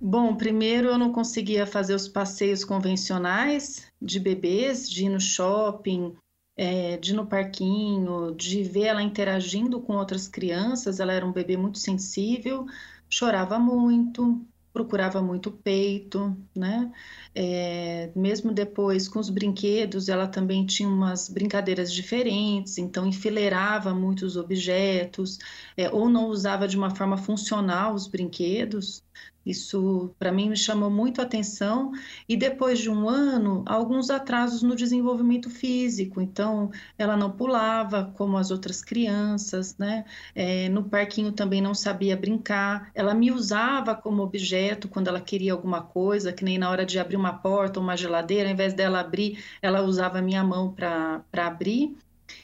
Bom, 0.00 0.36
primeiro 0.36 0.88
eu 0.88 0.98
não 0.98 1.10
conseguia 1.10 1.66
fazer 1.66 1.94
os 1.94 2.06
passeios 2.06 2.64
convencionais 2.64 3.90
de 4.00 4.20
bebês, 4.20 4.88
de 4.88 5.06
ir 5.06 5.08
no 5.08 5.20
shopping, 5.20 6.14
é, 6.56 6.96
de 6.96 7.12
ir 7.12 7.14
no 7.16 7.26
parquinho, 7.26 8.34
de 8.34 8.62
ver 8.62 8.84
ela 8.86 9.02
interagindo 9.02 9.80
com 9.80 9.94
outras 9.96 10.28
crianças. 10.28 11.00
Ela 11.00 11.12
era 11.12 11.26
um 11.26 11.32
bebê 11.32 11.56
muito 11.56 11.78
sensível, 11.78 12.66
chorava 13.08 13.58
muito, 13.58 14.46
procurava 14.72 15.22
muito 15.22 15.50
peito, 15.50 16.36
né? 16.54 16.92
É, 17.34 18.10
mesmo 18.14 18.52
depois 18.52 19.08
com 19.08 19.18
os 19.18 19.28
brinquedos, 19.28 20.08
ela 20.08 20.26
também 20.28 20.64
tinha 20.64 20.88
umas 20.88 21.28
brincadeiras 21.28 21.92
diferentes, 21.92 22.78
então 22.78 23.06
enfileirava 23.06 23.92
muitos 23.92 24.36
objetos, 24.36 25.38
é, 25.76 25.90
ou 25.90 26.08
não 26.08 26.28
usava 26.28 26.68
de 26.68 26.76
uma 26.76 26.90
forma 26.94 27.16
funcional 27.16 27.94
os 27.94 28.06
brinquedos, 28.06 29.02
isso, 29.44 30.14
para 30.18 30.32
mim, 30.32 30.48
me 30.48 30.56
chamou 30.56 30.90
muito 30.90 31.20
a 31.20 31.24
atenção. 31.24 31.92
E 32.28 32.36
depois 32.36 32.78
de 32.78 32.88
um 32.88 33.08
ano, 33.08 33.62
alguns 33.66 34.08
atrasos 34.10 34.62
no 34.62 34.74
desenvolvimento 34.74 35.50
físico. 35.50 36.20
Então, 36.20 36.70
ela 36.96 37.16
não 37.16 37.30
pulava 37.30 38.12
como 38.16 38.38
as 38.38 38.50
outras 38.50 38.82
crianças, 38.82 39.76
né? 39.76 40.04
É, 40.34 40.68
no 40.70 40.84
parquinho 40.84 41.32
também 41.32 41.60
não 41.60 41.74
sabia 41.74 42.16
brincar. 42.16 42.90
Ela 42.94 43.14
me 43.14 43.30
usava 43.30 43.94
como 43.94 44.22
objeto 44.22 44.88
quando 44.88 45.08
ela 45.08 45.20
queria 45.20 45.52
alguma 45.52 45.82
coisa, 45.82 46.32
que 46.32 46.44
nem 46.44 46.56
na 46.58 46.70
hora 46.70 46.86
de 46.86 46.98
abrir 46.98 47.16
uma 47.16 47.23
porta 47.32 47.78
ou 47.78 47.84
uma 47.84 47.96
geladeira, 47.96 48.48
ao 48.48 48.52
invés 48.52 48.74
dela 48.74 49.00
abrir, 49.00 49.42
ela 49.62 49.82
usava 49.82 50.18
a 50.18 50.22
minha 50.22 50.44
mão 50.44 50.72
para 50.72 51.24
abrir. 51.32 51.96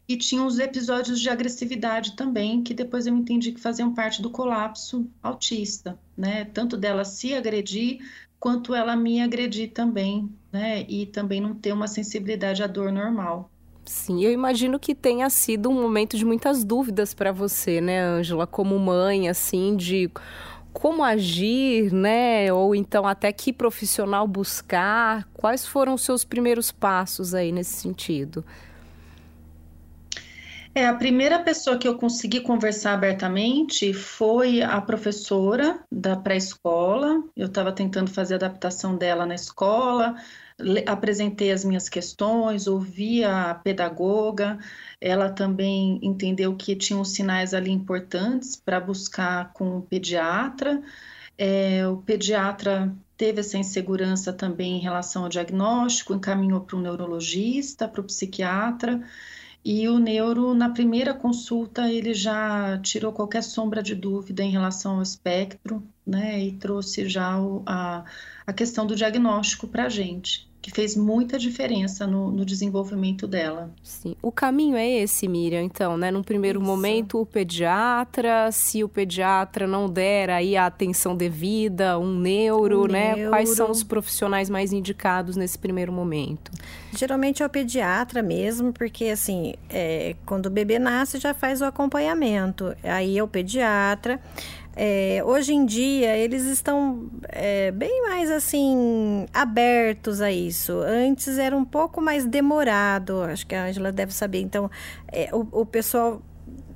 E 0.09 0.17
tinha 0.17 0.45
os 0.45 0.59
episódios 0.59 1.21
de 1.21 1.29
agressividade 1.31 2.15
também, 2.15 2.63
que 2.63 2.75
depois 2.75 3.07
eu 3.07 3.17
entendi 3.17 3.53
que 3.53 3.61
faziam 3.61 3.95
parte 3.95 4.21
do 4.21 4.31
colapso 4.31 5.09
autista, 5.23 5.99
né? 6.17 6.45
Tanto 6.45 6.77
dela 6.77 7.05
se 7.05 7.35
agredir, 7.35 7.99
quanto 8.39 8.75
ela 8.75 8.95
me 8.95 9.21
agredir 9.21 9.73
também, 9.73 10.31
né? 10.53 10.85
E 10.89 11.07
também 11.07 11.41
não 11.41 11.55
ter 11.55 11.73
uma 11.73 11.89
sensibilidade 11.89 12.63
à 12.63 12.67
dor 12.67 12.93
normal. 12.93 13.51
Sim, 13.85 14.23
eu 14.23 14.31
imagino 14.31 14.79
que 14.79 14.95
tenha 14.95 15.29
sido 15.31 15.69
um 15.69 15.83
momento 15.83 16.17
de 16.17 16.25
muitas 16.25 16.63
dúvidas 16.63 17.13
para 17.13 17.33
você, 17.33 17.81
né, 17.81 18.01
Ângela, 18.01 18.47
como 18.47 18.79
mãe, 18.79 19.29
assim, 19.29 19.75
de 19.75 20.09
como 20.73 21.03
agir, 21.03 21.93
né? 21.93 22.53
Ou 22.53 22.75
então 22.75 23.07
até 23.07 23.33
que 23.33 23.53
profissional 23.53 24.27
buscar. 24.27 25.29
Quais 25.35 25.67
foram 25.67 25.95
os 25.95 26.03
seus 26.03 26.25
primeiros 26.25 26.71
passos 26.71 27.35
aí 27.35 27.53
nesse 27.53 27.77
sentido? 27.77 28.45
É, 30.73 30.87
a 30.87 30.95
primeira 30.95 31.41
pessoa 31.41 31.77
que 31.77 31.89
eu 31.89 31.99
consegui 31.99 32.41
conversar 32.41 32.95
abertamente 32.95 33.93
foi 33.93 34.63
a 34.63 34.81
professora 34.81 35.81
da 35.91 36.17
pré-escola. 36.17 37.25
Eu 37.37 37.47
estava 37.47 37.73
tentando 37.73 38.09
fazer 38.11 38.35
a 38.35 38.37
adaptação 38.37 38.97
dela 38.97 39.27
na 39.27 39.35
escola, 39.35 40.15
apresentei 40.87 41.53
as 41.53 41.65
minhas 41.65 41.89
questões, 41.89 42.67
ouvi 42.67 43.25
a 43.25 43.55
pedagoga. 43.55 44.59
Ela 45.01 45.31
também 45.31 45.99
entendeu 46.03 46.55
que 46.57 46.77
tinham 46.77 47.05
sinais 47.05 47.55
ali 47.55 47.71
importantes 47.71 48.57
para 48.57 48.81
buscar 48.81 49.53
com 49.53 49.79
o 49.79 49.83
pediatra. 49.83 50.83
É, 51.39 51.87
o 51.89 51.97
pediatra 51.99 52.95
teve 53.17 53.41
essa 53.41 53.57
insegurança 53.57 54.33
também 54.33 54.77
em 54.77 54.81
relação 54.81 55.25
ao 55.25 55.29
diagnóstico, 55.29 56.15
encaminhou 56.15 56.61
para 56.61 56.77
o 56.77 56.81
neurologista, 56.83 57.89
para 57.89 58.01
o 58.01 58.05
psiquiatra. 58.05 59.03
E 59.65 59.89
o 59.89 59.99
neuro, 59.99 60.55
na 60.55 60.71
primeira 60.71 61.15
consulta, 61.15 61.91
ele 61.91 62.15
já 62.15 62.79
tirou 62.83 63.13
qualquer 63.13 63.43
sombra 63.43 63.83
de 63.83 63.95
dúvida 63.95 64.43
em 64.43 64.51
relação 64.51 64.97
ao 64.97 65.03
espectro, 65.03 65.83
né? 66.07 66.43
E 66.43 66.53
trouxe 66.53 67.09
já 67.09 67.39
o, 67.39 67.63
a, 67.67 68.05
a 68.47 68.53
questão 68.53 68.87
do 68.87 68.97
diagnóstico 68.97 69.69
para 69.69 69.85
a 69.85 69.89
gente 69.89 70.50
que 70.63 70.71
fez 70.71 70.95
muita 70.95 71.39
diferença 71.39 72.07
no, 72.07 72.31
no, 72.31 72.45
desenvolvimento 72.45 73.27
dela. 73.27 73.71
Sim. 73.83 74.15
O 74.21 74.31
caminho 74.31 74.77
é 74.77 74.89
esse, 74.89 75.27
Miriam, 75.27 75.63
então, 75.63 75.97
né? 75.97 76.11
Num 76.11 76.23
primeiro 76.23 76.61
Isso. 76.61 76.67
momento, 76.67 77.21
o 77.21 77.25
pediatra, 77.25 78.53
se 78.53 78.85
o 78.85 78.89
pediatra 78.89 79.67
não 79.67 79.89
der 79.89 80.29
aí 80.29 80.57
a 80.57 80.67
atenção 80.67 81.17
devida, 81.17 81.99
um 81.99 82.15
neuro, 82.15 82.87
né? 82.87 83.15
Neuro. 83.15 83.31
Quais 83.31 83.51
são 83.51 83.71
os 83.71 83.83
profissionais 83.83 84.51
mais 84.51 84.73
indicados 84.73 85.35
nesse 85.35 85.59
primeiro 85.59 85.93
momento? 85.93 86.51
Geralmente 86.93 87.43
é 87.43 87.47
o 87.47 87.51
pediatra 87.51 88.23
mesmo, 88.23 88.73
porque 88.73 89.07
assim, 89.07 89.55
é, 89.71 90.15
quando 90.27 90.47
o 90.47 90.51
bebê 90.51 90.79
nasce 90.79 91.19
já 91.19 91.33
faz 91.33 91.63
o 91.63 91.65
acompanhamento. 91.65 92.75
Aí 92.83 93.17
é 93.17 93.23
o 93.23 93.29
pediatra. 93.29 94.21
É, 94.83 95.23
hoje 95.27 95.53
em 95.53 95.67
dia 95.67 96.17
eles 96.17 96.45
estão 96.45 97.11
é, 97.29 97.71
bem 97.71 98.01
mais 98.01 98.31
assim 98.31 99.27
abertos 99.31 100.23
a 100.23 100.33
isso. 100.33 100.73
Antes 100.73 101.37
era 101.37 101.55
um 101.55 101.67
pouco 101.67 102.01
mais 102.01 102.25
demorado, 102.25 103.21
acho 103.25 103.47
que 103.47 103.55
a 103.55 103.67
Angela 103.67 103.93
deve 103.93 104.15
saber. 104.15 104.41
Então, 104.41 104.71
é, 105.13 105.29
o, 105.35 105.47
o 105.53 105.67
pessoal 105.67 106.23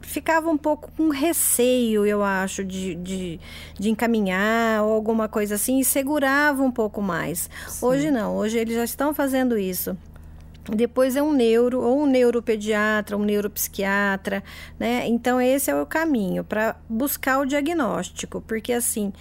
ficava 0.03 0.51
um 0.51 0.59
pouco 0.59 0.93
com 0.95 1.09
receio, 1.09 2.05
eu 2.05 2.23
acho, 2.23 2.63
de, 2.63 2.95
de, 2.95 3.41
de, 3.81 3.89
encaminhar 3.89 4.83
ou 4.83 4.93
alguma 4.93 5.27
coisa 5.27 5.55
assim, 5.55 5.79
e 5.79 5.85
segurava 5.85 6.63
um 6.63 6.71
pouco 6.71 7.01
mais. 7.01 7.49
Sim. 7.67 7.87
Hoje 7.87 8.11
não, 8.11 8.37
hoje 8.37 8.59
eles 8.59 8.75
já 8.75 8.85
estão 8.85 9.15
fazendo 9.15 9.57
isso. 9.57 9.97
Depois 10.71 11.14
é 11.14 11.23
um 11.23 11.33
neuro, 11.33 11.80
ou 11.80 12.02
um 12.02 12.06
neuropediatra, 12.06 13.16
um 13.16 13.25
neuropsiquiatra, 13.25 14.42
né? 14.78 15.06
Então, 15.06 15.40
esse 15.40 15.71
é 15.71 15.75
o 15.75 15.85
caminho 15.85 16.42
para 16.42 16.76
buscar 16.88 17.40
o 17.40 17.44
diagnóstico, 17.44 18.40
porque 18.40 18.73
assim, 18.73 19.12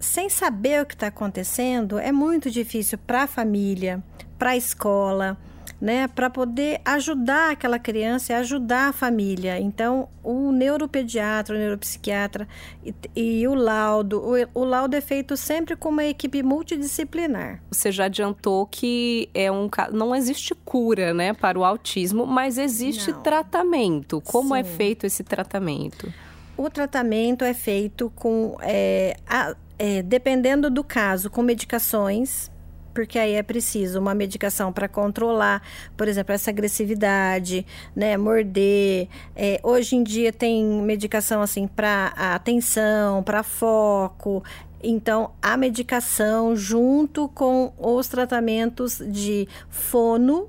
sem 0.00 0.28
saber 0.30 0.82
o 0.82 0.86
que 0.86 0.94
está 0.94 1.08
acontecendo, 1.08 1.98
é 1.98 2.10
muito 2.10 2.50
difícil 2.50 2.98
para 2.98 3.24
a 3.24 3.26
família, 3.26 4.02
para 4.38 4.50
a 4.50 4.56
escola, 4.56 5.36
né, 5.82 6.06
para 6.06 6.30
poder 6.30 6.80
ajudar 6.84 7.50
aquela 7.50 7.76
criança 7.76 8.32
e 8.32 8.36
ajudar 8.36 8.90
a 8.90 8.92
família. 8.92 9.58
Então, 9.58 10.08
o 10.22 10.52
neuropediatra, 10.52 11.56
o 11.56 11.58
neuropsiquiatra 11.58 12.46
e, 12.86 12.94
e 13.16 13.48
o 13.48 13.54
laudo, 13.54 14.22
o, 14.22 14.60
o, 14.60 14.64
laudo 14.64 14.94
é 14.94 15.00
feito 15.00 15.36
sempre 15.36 15.74
com 15.74 15.88
uma 15.88 16.04
equipe 16.04 16.40
multidisciplinar. 16.40 17.60
Você 17.68 17.90
já 17.90 18.04
adiantou 18.04 18.64
que 18.64 19.28
é 19.34 19.50
um 19.50 19.68
não 19.92 20.14
existe 20.14 20.54
cura, 20.54 21.12
né, 21.12 21.32
para 21.32 21.58
o 21.58 21.64
autismo, 21.64 22.28
mas 22.28 22.58
existe 22.58 23.10
não. 23.10 23.20
tratamento. 23.20 24.20
Como 24.20 24.54
é 24.54 24.62
Sim. 24.62 24.70
é 24.70 24.76
feito 24.76 25.04
esse 25.04 25.24
tratamento? 25.24 26.14
O 26.56 26.70
tratamento 26.70 27.44
é 27.44 27.52
feito 27.52 28.08
com, 28.14 28.56
é, 28.60 29.16
a, 29.26 29.56
é, 29.76 30.00
dependendo 30.00 30.70
do 30.70 30.84
caso, 30.84 31.28
com 31.28 31.42
medicações 31.42 32.51
porque 32.92 33.18
aí 33.18 33.34
é 33.34 33.42
preciso 33.42 33.98
uma 33.98 34.14
medicação 34.14 34.72
para 34.72 34.88
controlar, 34.88 35.62
por 35.96 36.08
exemplo, 36.08 36.34
essa 36.34 36.50
agressividade, 36.50 37.66
né, 37.94 38.16
morder. 38.16 39.08
É, 39.34 39.60
hoje 39.62 39.96
em 39.96 40.02
dia 40.02 40.32
tem 40.32 40.64
medicação 40.64 41.42
assim 41.42 41.66
para 41.66 42.08
atenção, 42.16 43.22
para 43.22 43.42
foco. 43.42 44.42
Então, 44.82 45.30
a 45.40 45.56
medicação 45.56 46.56
junto 46.56 47.28
com 47.28 47.72
os 47.78 48.08
tratamentos 48.08 49.00
de 49.06 49.48
fono, 49.70 50.48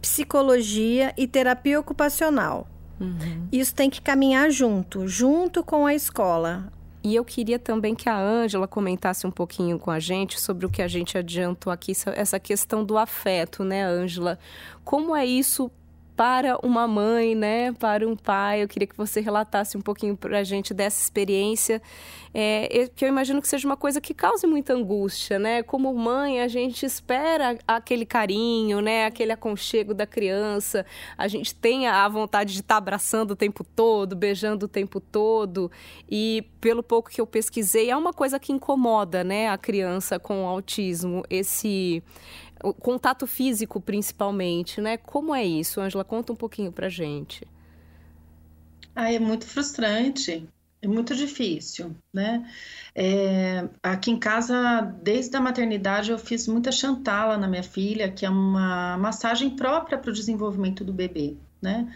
psicologia 0.00 1.12
e 1.16 1.26
terapia 1.26 1.80
ocupacional. 1.80 2.68
Uhum. 3.00 3.48
Isso 3.52 3.74
tem 3.74 3.90
que 3.90 4.00
caminhar 4.00 4.50
junto, 4.50 5.06
junto 5.08 5.62
com 5.62 5.86
a 5.86 5.94
escola. 5.94 6.72
E 7.06 7.14
eu 7.14 7.24
queria 7.24 7.56
também 7.56 7.94
que 7.94 8.08
a 8.08 8.18
Ângela 8.18 8.66
comentasse 8.66 9.28
um 9.28 9.30
pouquinho 9.30 9.78
com 9.78 9.92
a 9.92 10.00
gente 10.00 10.40
sobre 10.40 10.66
o 10.66 10.68
que 10.68 10.82
a 10.82 10.88
gente 10.88 11.16
adiantou 11.16 11.72
aqui, 11.72 11.92
essa 12.16 12.40
questão 12.40 12.84
do 12.84 12.98
afeto, 12.98 13.62
né, 13.62 13.84
Ângela? 13.84 14.40
Como 14.84 15.14
é 15.14 15.24
isso 15.24 15.70
para 16.16 16.58
uma 16.66 16.88
mãe, 16.88 17.34
né, 17.34 17.72
para 17.72 18.08
um 18.08 18.16
pai. 18.16 18.62
Eu 18.62 18.68
queria 18.68 18.86
que 18.86 18.96
você 18.96 19.20
relatasse 19.20 19.76
um 19.76 19.82
pouquinho 19.82 20.16
para 20.16 20.38
a 20.38 20.44
gente 20.44 20.72
dessa 20.72 21.02
experiência, 21.02 21.82
é, 22.32 22.88
que 22.94 23.04
eu 23.04 23.08
imagino 23.08 23.40
que 23.40 23.48
seja 23.48 23.66
uma 23.68 23.76
coisa 23.76 24.00
que 24.00 24.14
cause 24.14 24.46
muita 24.46 24.72
angústia, 24.72 25.38
né? 25.38 25.62
Como 25.62 25.92
mãe, 25.94 26.40
a 26.40 26.48
gente 26.48 26.84
espera 26.84 27.58
aquele 27.66 28.06
carinho, 28.06 28.80
né, 28.80 29.06
aquele 29.06 29.32
aconchego 29.32 29.92
da 29.92 30.06
criança, 30.06 30.86
a 31.16 31.28
gente 31.28 31.54
tem 31.54 31.86
a 31.86 32.08
vontade 32.08 32.54
de 32.54 32.60
estar 32.60 32.74
tá 32.74 32.78
abraçando 32.78 33.32
o 33.32 33.36
tempo 33.36 33.62
todo, 33.62 34.16
beijando 34.16 34.66
o 34.66 34.68
tempo 34.68 35.00
todo, 35.00 35.70
e 36.10 36.44
pelo 36.60 36.82
pouco 36.82 37.10
que 37.10 37.20
eu 37.20 37.26
pesquisei, 37.26 37.90
é 37.90 37.96
uma 37.96 38.12
coisa 38.12 38.38
que 38.38 38.52
incomoda, 38.52 39.22
né, 39.22 39.48
a 39.48 39.58
criança 39.58 40.18
com 40.18 40.46
autismo, 40.46 41.22
esse 41.28 42.02
o 42.62 42.72
contato 42.72 43.26
físico, 43.26 43.80
principalmente, 43.80 44.80
né? 44.80 44.96
Como 44.96 45.34
é 45.34 45.44
isso, 45.44 45.80
Angela? 45.80 46.04
Conta 46.04 46.32
um 46.32 46.36
pouquinho 46.36 46.72
pra 46.72 46.88
gente. 46.88 47.46
Ah, 48.94 49.12
é 49.12 49.18
muito 49.18 49.46
frustrante, 49.46 50.48
é 50.80 50.88
muito 50.88 51.14
difícil, 51.14 51.94
né? 52.12 52.50
É, 52.94 53.68
aqui 53.82 54.10
em 54.10 54.18
casa, 54.18 54.80
desde 55.02 55.36
a 55.36 55.40
maternidade, 55.40 56.10
eu 56.10 56.18
fiz 56.18 56.48
muita 56.48 56.72
chantala 56.72 57.36
na 57.36 57.46
minha 57.46 57.62
filha, 57.62 58.10
que 58.10 58.24
é 58.24 58.30
uma 58.30 58.96
massagem 58.96 59.50
própria 59.50 59.98
para 59.98 60.10
o 60.10 60.14
desenvolvimento 60.14 60.84
do 60.84 60.92
bebê, 60.92 61.36
né? 61.60 61.92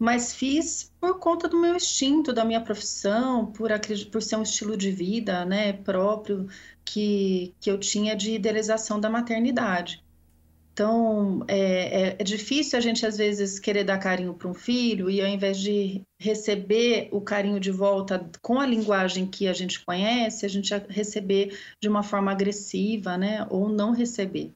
mas 0.00 0.34
fiz 0.34 0.90
por 0.98 1.18
conta 1.18 1.46
do 1.46 1.60
meu 1.60 1.76
instinto, 1.76 2.32
da 2.32 2.42
minha 2.42 2.62
profissão, 2.62 3.44
por, 3.44 3.70
por 4.10 4.22
ser 4.22 4.36
um 4.36 4.42
estilo 4.42 4.74
de 4.74 4.90
vida 4.90 5.44
né, 5.44 5.74
próprio 5.74 6.48
que, 6.92 7.54
que 7.60 7.70
eu 7.70 7.78
tinha 7.78 8.16
de 8.16 8.32
idealização 8.32 8.98
da 8.98 9.08
maternidade. 9.08 10.02
Então, 10.72 11.44
é, 11.46 11.58
é, 11.58 12.16
é, 12.18 12.24
difícil 12.24 12.78
a 12.78 12.80
gente, 12.80 13.04
às 13.04 13.18
vezes, 13.18 13.58
querer 13.58 13.84
dar 13.84 13.98
carinho 13.98 14.34
para 14.34 14.48
um 14.48 14.54
filho 14.54 15.10
e, 15.10 15.20
ao 15.20 15.28
invés 15.28 15.58
de 15.58 16.02
receber 16.18 17.08
o 17.12 17.20
carinho 17.20 17.60
de 17.60 17.70
volta 17.70 18.30
com 18.40 18.58
a 18.58 18.66
linguagem 18.66 19.26
que 19.26 19.46
a 19.46 19.52
gente 19.52 19.84
conhece, 19.84 20.46
a 20.46 20.48
gente 20.48 20.72
receber 20.88 21.56
de 21.80 21.88
uma 21.88 22.02
forma 22.02 22.32
agressiva, 22.32 23.18
né? 23.18 23.46
Ou 23.50 23.68
não 23.68 23.92
receber. 23.92 24.52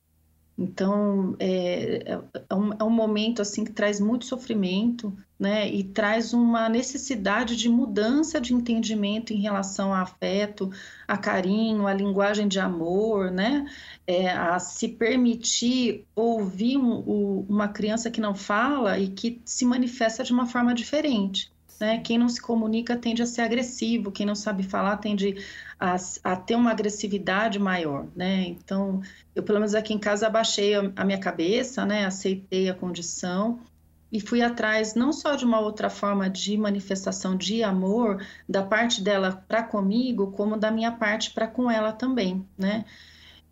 Então, 0.56 1.34
é, 1.40 2.12
é, 2.12 2.20
é, 2.48 2.54
um, 2.54 2.72
é 2.78 2.84
um 2.84 2.90
momento, 2.90 3.42
assim, 3.42 3.64
que 3.64 3.72
traz 3.72 3.98
muito 3.98 4.24
sofrimento, 4.24 5.12
né? 5.38 5.68
E 5.68 5.82
traz 5.82 6.32
uma 6.32 6.68
necessidade 6.68 7.56
de 7.56 7.68
mudança 7.68 8.40
de 8.40 8.54
entendimento 8.54 9.32
em 9.32 9.40
relação 9.40 9.92
a 9.92 10.02
afeto, 10.02 10.70
a 11.08 11.18
carinho, 11.18 11.88
a 11.88 11.92
linguagem 11.92 12.46
de 12.46 12.60
amor, 12.60 13.32
né? 13.32 13.66
É, 14.06 14.30
a 14.30 14.60
se 14.60 14.88
permitir 14.88 16.06
ouvir 16.14 16.76
um, 16.76 16.98
um, 16.98 17.46
uma 17.48 17.66
criança 17.66 18.08
que 18.08 18.20
não 18.20 18.34
fala 18.34 18.96
e 18.98 19.08
que 19.08 19.42
se 19.44 19.64
manifesta 19.64 20.22
de 20.22 20.32
uma 20.32 20.46
forma 20.46 20.72
diferente. 20.72 21.52
Né? 21.80 21.98
Quem 21.98 22.16
não 22.16 22.28
se 22.28 22.40
comunica 22.40 22.96
tende 22.96 23.22
a 23.22 23.26
ser 23.26 23.42
agressivo, 23.42 24.12
quem 24.12 24.24
não 24.24 24.36
sabe 24.36 24.62
falar 24.62 24.96
tende 24.98 25.36
a, 25.78 25.96
a 26.22 26.36
ter 26.36 26.54
uma 26.54 26.70
agressividade 26.70 27.58
maior, 27.58 28.06
né? 28.14 28.44
Então, 28.44 29.02
eu 29.34 29.42
pelo 29.42 29.58
menos 29.58 29.74
aqui 29.74 29.92
em 29.92 29.98
casa 29.98 30.26
abaixei 30.26 30.74
a, 30.74 30.92
a 30.96 31.04
minha 31.04 31.18
cabeça, 31.18 31.84
né? 31.84 32.04
Aceitei 32.04 32.68
a 32.68 32.74
condição 32.74 33.60
e 34.14 34.20
fui 34.20 34.42
atrás 34.42 34.94
não 34.94 35.12
só 35.12 35.34
de 35.34 35.44
uma 35.44 35.58
outra 35.58 35.90
forma 35.90 36.30
de 36.30 36.56
manifestação 36.56 37.36
de 37.36 37.64
amor 37.64 38.24
da 38.48 38.62
parte 38.62 39.02
dela 39.02 39.44
para 39.48 39.62
comigo, 39.62 40.30
como 40.30 40.56
da 40.56 40.70
minha 40.70 40.92
parte 40.92 41.32
para 41.32 41.48
com 41.48 41.70
ela 41.70 41.92
também, 41.92 42.46
né? 42.56 42.84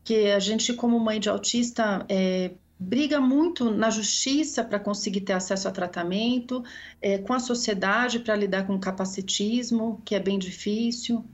Que 0.04 0.30
a 0.30 0.38
gente, 0.38 0.72
como 0.74 1.00
mãe 1.00 1.18
de 1.18 1.28
autista, 1.28 2.06
é, 2.08 2.52
briga 2.78 3.20
muito 3.20 3.70
na 3.70 3.90
justiça 3.90 4.62
para 4.62 4.78
conseguir 4.78 5.22
ter 5.22 5.32
acesso 5.32 5.68
a 5.68 5.72
tratamento, 5.72 6.62
é, 7.00 7.18
com 7.18 7.32
a 7.32 7.40
sociedade 7.40 8.18
para 8.18 8.36
lidar 8.36 8.66
com 8.66 8.74
o 8.74 8.80
capacitismo, 8.80 10.00
que 10.04 10.14
é 10.14 10.20
bem 10.20 10.38
difícil. 10.38 11.24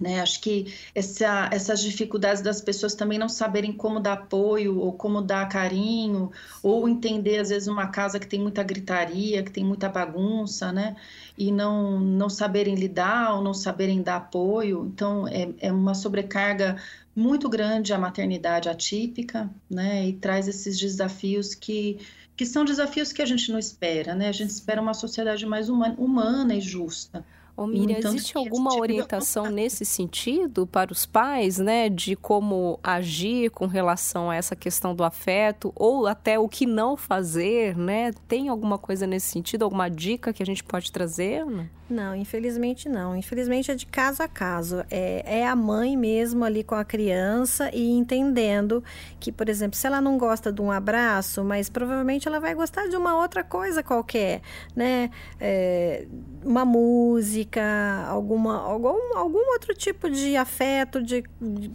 Né? 0.00 0.20
Acho 0.20 0.40
que 0.40 0.72
essa, 0.94 1.50
essas 1.52 1.82
dificuldades 1.82 2.42
das 2.42 2.62
pessoas 2.62 2.94
também 2.94 3.18
não 3.18 3.28
saberem 3.28 3.70
como 3.70 4.00
dar 4.00 4.14
apoio 4.14 4.78
ou 4.78 4.94
como 4.94 5.20
dar 5.20 5.46
carinho, 5.48 6.32
ou 6.62 6.88
entender, 6.88 7.38
às 7.38 7.50
vezes, 7.50 7.68
uma 7.68 7.88
casa 7.88 8.18
que 8.18 8.26
tem 8.26 8.40
muita 8.40 8.62
gritaria, 8.62 9.42
que 9.42 9.50
tem 9.50 9.62
muita 9.62 9.90
bagunça, 9.90 10.72
né? 10.72 10.96
e 11.36 11.52
não, 11.52 12.00
não 12.00 12.30
saberem 12.30 12.74
lidar 12.74 13.34
ou 13.34 13.42
não 13.42 13.52
saberem 13.52 14.02
dar 14.02 14.16
apoio. 14.16 14.90
Então, 14.92 15.28
é, 15.28 15.50
é 15.58 15.72
uma 15.72 15.94
sobrecarga 15.94 16.76
muito 17.14 17.48
grande 17.48 17.92
a 17.92 17.98
maternidade 17.98 18.68
atípica, 18.68 19.50
né? 19.68 20.08
e 20.08 20.12
traz 20.14 20.48
esses 20.48 20.78
desafios 20.78 21.54
que 21.54 21.98
que 22.36 22.46
são 22.46 22.64
desafios 22.64 23.12
que 23.12 23.20
a 23.20 23.26
gente 23.26 23.52
não 23.52 23.58
espera, 23.58 24.14
né? 24.14 24.26
A 24.26 24.32
gente 24.32 24.48
espera 24.48 24.80
uma 24.80 24.94
sociedade 24.94 25.44
mais 25.44 25.68
humana, 25.68 25.94
humana 25.98 26.54
e 26.54 26.60
justa. 26.62 27.22
Ô, 27.60 27.66
Miriam, 27.66 27.98
então, 27.98 28.14
existe 28.14 28.38
alguma 28.38 28.74
orientação 28.74 29.44
nesse 29.52 29.84
sentido 29.84 30.66
para 30.66 30.90
os 30.90 31.04
pais, 31.04 31.58
né, 31.58 31.90
de 31.90 32.16
como 32.16 32.80
agir 32.82 33.50
com 33.50 33.66
relação 33.66 34.30
a 34.30 34.34
essa 34.34 34.56
questão 34.56 34.94
do 34.94 35.04
afeto 35.04 35.70
ou 35.76 36.06
até 36.06 36.38
o 36.38 36.48
que 36.48 36.64
não 36.64 36.96
fazer, 36.96 37.76
né? 37.76 38.12
Tem 38.26 38.48
alguma 38.48 38.78
coisa 38.78 39.06
nesse 39.06 39.26
sentido, 39.26 39.62
alguma 39.62 39.90
dica 39.90 40.32
que 40.32 40.42
a 40.42 40.46
gente 40.46 40.64
pode 40.64 40.90
trazer? 40.90 41.44
Né? 41.44 41.68
Não, 41.90 42.14
infelizmente 42.14 42.88
não. 42.88 43.16
Infelizmente 43.16 43.70
é 43.70 43.74
de 43.74 43.84
caso 43.84 44.22
a 44.22 44.28
caso. 44.28 44.84
É, 44.88 45.40
é 45.40 45.46
a 45.46 45.56
mãe 45.56 45.96
mesmo 45.96 46.44
ali 46.44 46.62
com 46.62 46.76
a 46.76 46.84
criança 46.84 47.68
e 47.74 47.90
entendendo 47.90 48.82
que, 49.18 49.32
por 49.32 49.48
exemplo, 49.48 49.76
se 49.76 49.86
ela 49.86 50.00
não 50.00 50.16
gosta 50.16 50.52
de 50.52 50.62
um 50.62 50.70
abraço, 50.70 51.42
mas 51.42 51.68
provavelmente 51.68 52.28
ela 52.28 52.38
vai 52.38 52.54
gostar 52.54 52.86
de 52.86 52.96
uma 52.96 53.20
outra 53.20 53.42
coisa 53.42 53.82
qualquer, 53.82 54.40
né? 54.74 55.10
É, 55.40 56.06
uma 56.44 56.64
música, 56.64 57.49
alguma, 57.58 58.60
algum, 58.62 59.16
algum 59.16 59.52
outro 59.52 59.74
tipo 59.74 60.08
de 60.10 60.36
afeto, 60.36 61.02
de, 61.02 61.24
de 61.40 61.70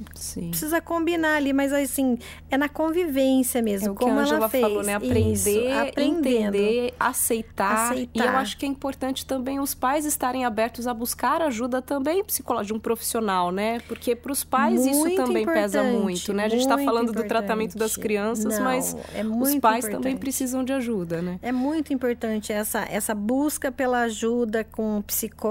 precisa 0.50 0.80
combinar 0.80 1.36
ali, 1.36 1.52
mas 1.52 1.74
assim, 1.74 2.18
é 2.50 2.58
na 2.58 2.70
convivência 2.70 3.62
mesmo, 3.62 3.94
é 3.94 3.96
como 3.96 4.20
ela 4.20 4.48
fez. 4.48 4.62
falou, 4.62 4.84
né? 4.84 4.94
Aprender, 4.96 5.34
Isso, 5.34 5.80
aprendendo, 5.90 6.56
entender, 6.56 6.94
aceitar. 7.00 7.92
aceitar. 7.92 8.12
E 8.14 8.20
eu 8.20 8.38
acho 8.38 8.58
que 8.58 8.66
é 8.66 8.70
importante 8.70 9.26
também 9.26 9.60
os 9.60 9.74
pais 9.74 10.06
estarem 10.06 10.46
abertos 10.46 10.88
a 10.88 10.94
buscar 10.94 11.42
ajuda 11.42 11.82
também 11.82 12.24
psicológica 12.24 12.68
de 12.68 12.74
um 12.74 12.80
profissional, 12.80 13.52
né? 13.52 13.80
Porque 13.88 14.16
para 14.16 14.32
os 14.32 14.44
pais 14.44 14.80
muito 14.86 15.10
isso 15.10 15.16
também 15.16 15.46
pesa 15.46 15.84
muito, 15.84 16.34
né? 16.34 16.46
A 16.46 16.50
gente 16.50 16.62
está 16.62 16.78
falando 16.78 17.10
importante. 17.10 17.24
do 17.26 17.28
tratamento 17.28 17.78
das 17.78 17.98
crianças, 17.98 18.58
Não, 18.58 18.64
mas 18.64 18.96
é 19.14 19.24
os 19.26 19.56
pais 19.56 19.86
importante. 19.86 19.92
também 19.92 20.16
precisam 20.18 20.64
de 20.64 20.72
ajuda, 20.74 21.22
né? 21.22 21.40
É 21.42 21.52
muito 21.52 21.94
importante 21.94 22.54
essa, 22.54 22.86
essa 22.90 23.14
busca 23.16 23.72
pela 23.72 24.02
ajuda 24.02 24.64
com 24.64 25.02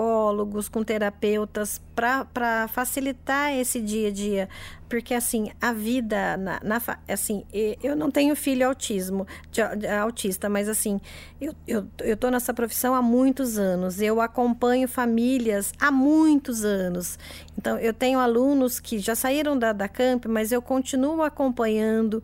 psicólogos, 0.05 0.69
com 0.69 0.85
terapeutas, 0.85 1.81
para 1.95 2.69
facilitar 2.69 3.53
esse 3.53 3.81
dia 3.81 4.09
a 4.09 4.11
dia. 4.11 4.49
Porque 4.89 5.15
assim 5.15 5.51
a 5.61 5.73
vida 5.73 6.37
na, 6.37 6.61
na, 6.63 6.81
assim 7.09 7.45
eu 7.83 7.97
não 7.97 8.11
tenho 8.11 8.37
filho 8.37 8.67
autismo 8.67 9.27
de, 9.51 9.61
de, 9.77 9.89
autista 9.89 10.49
mas 10.49 10.69
assim 10.69 11.01
eu, 11.41 11.55
eu, 11.67 11.87
eu 12.01 12.17
tô 12.17 12.31
nessa 12.31 12.53
profissão 12.53 12.95
há 12.95 13.03
muitos 13.03 13.59
anos. 13.59 14.01
Eu 14.01 14.21
acompanho 14.21 14.87
famílias 14.87 15.73
há 15.81 15.91
muitos 15.91 16.65
anos. 16.65 17.19
Então 17.59 17.79
eu 17.79 17.93
tenho 17.93 18.19
alunos 18.19 18.79
que 18.79 18.99
já 18.99 19.15
saíram 19.15 19.59
da, 19.59 19.73
da 19.73 19.89
camp 19.89 20.27
mas 20.27 20.53
eu 20.53 20.61
continuo 20.61 21.23
acompanhando 21.23 22.23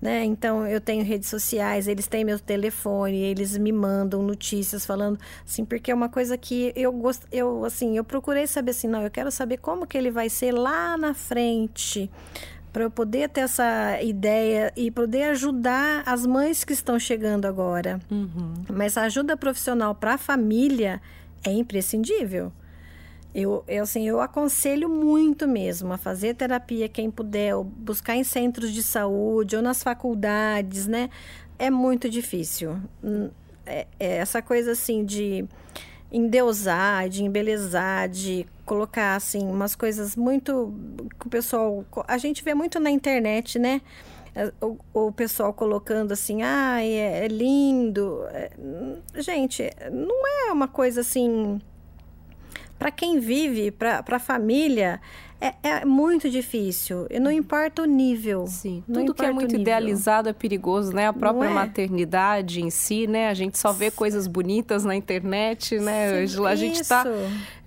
né? 0.00 0.24
Então 0.24 0.66
eu 0.66 0.80
tenho 0.80 1.04
redes 1.04 1.28
sociais, 1.28 1.88
eles 1.88 2.06
têm 2.06 2.24
meu 2.24 2.38
telefone, 2.38 3.18
eles 3.18 3.56
me 3.58 3.72
mandam 3.72 4.22
notícias 4.22 4.86
falando 4.86 5.18
assim, 5.44 5.64
porque 5.64 5.90
é 5.90 5.94
uma 5.94 6.08
coisa 6.08 6.38
que 6.38 6.72
eu 6.76 6.92
gosto, 6.92 7.26
eu 7.32 7.64
assim, 7.64 7.96
eu 7.96 8.04
procurei 8.04 8.46
saber 8.46 8.70
assim, 8.70 8.86
não, 8.86 9.02
eu 9.08 9.10
quero 9.10 9.30
saber 9.30 9.56
como 9.56 9.86
que 9.86 9.96
ele 9.96 10.10
vai 10.10 10.28
ser 10.28 10.52
lá 10.52 10.96
na 10.96 11.14
frente 11.14 12.10
para 12.72 12.84
eu 12.84 12.90
poder 12.90 13.28
ter 13.30 13.40
essa 13.40 14.00
ideia 14.02 14.72
e 14.76 14.90
poder 14.90 15.24
ajudar 15.30 16.02
as 16.06 16.26
mães 16.26 16.62
que 16.62 16.72
estão 16.72 16.98
chegando 16.98 17.46
agora. 17.46 17.98
Uhum. 18.10 18.54
Mas 18.70 18.96
a 18.96 19.02
ajuda 19.02 19.36
profissional 19.36 19.94
para 19.94 20.14
a 20.14 20.18
família 20.18 21.00
é 21.42 21.50
imprescindível. 21.50 22.52
Eu, 23.34 23.64
eu, 23.66 23.82
assim, 23.82 24.06
eu 24.06 24.20
aconselho 24.20 24.88
muito 24.88 25.48
mesmo 25.48 25.92
a 25.92 25.96
fazer 25.96 26.34
terapia 26.34 26.88
quem 26.88 27.10
puder, 27.10 27.54
ou 27.54 27.64
buscar 27.64 28.14
em 28.16 28.24
centros 28.24 28.72
de 28.72 28.82
saúde 28.82 29.56
ou 29.56 29.62
nas 29.62 29.82
faculdades, 29.82 30.86
né? 30.86 31.08
É 31.58 31.70
muito 31.70 32.08
difícil. 32.08 32.78
Hum, 33.02 33.30
é, 33.64 33.86
é 33.98 34.16
essa 34.16 34.42
coisa 34.42 34.72
assim 34.72 35.04
de 35.04 35.46
endeusar, 36.10 37.08
de 37.08 37.24
embelezar, 37.24 38.08
de 38.08 38.46
colocar 38.64 39.16
assim 39.16 39.46
umas 39.46 39.74
coisas 39.74 40.16
muito 40.16 40.74
que 41.18 41.26
o 41.26 41.30
pessoal 41.30 41.84
a 42.06 42.18
gente 42.18 42.42
vê 42.42 42.54
muito 42.54 42.80
na 42.80 42.90
internet, 42.90 43.58
né? 43.58 43.80
É, 44.34 44.52
o, 44.60 44.78
o 44.92 45.12
pessoal 45.12 45.52
colocando 45.52 46.12
assim, 46.12 46.42
ah, 46.42 46.82
é, 46.82 47.24
é 47.24 47.28
lindo. 47.28 48.24
É, 48.30 48.50
gente, 49.16 49.70
não 49.90 50.26
é 50.48 50.52
uma 50.52 50.68
coisa 50.68 51.00
assim 51.00 51.60
para 52.78 52.90
quem 52.92 53.18
vive, 53.18 53.72
para 53.72 54.04
a 54.06 54.18
família, 54.20 55.00
é, 55.40 55.54
é, 55.62 55.84
muito 55.84 56.28
difícil. 56.28 57.06
E 57.10 57.20
não 57.20 57.30
importa 57.30 57.82
o 57.82 57.84
nível. 57.84 58.46
Sim. 58.46 58.82
Tudo 58.92 59.14
que 59.14 59.24
é 59.24 59.32
muito 59.32 59.54
idealizado 59.54 60.28
é 60.28 60.32
perigoso, 60.32 60.92
né? 60.92 61.06
A 61.06 61.12
própria 61.12 61.48
é? 61.48 61.52
maternidade 61.52 62.60
em 62.60 62.70
si, 62.70 63.06
né? 63.06 63.28
A 63.28 63.34
gente 63.34 63.56
só 63.56 63.72
vê 63.72 63.90
coisas 63.90 64.26
bonitas 64.26 64.84
na 64.84 64.96
internet, 64.96 65.78
né, 65.78 66.22
Ângela? 66.22 66.50
A 66.50 66.56
gente 66.56 66.80
está 66.80 67.04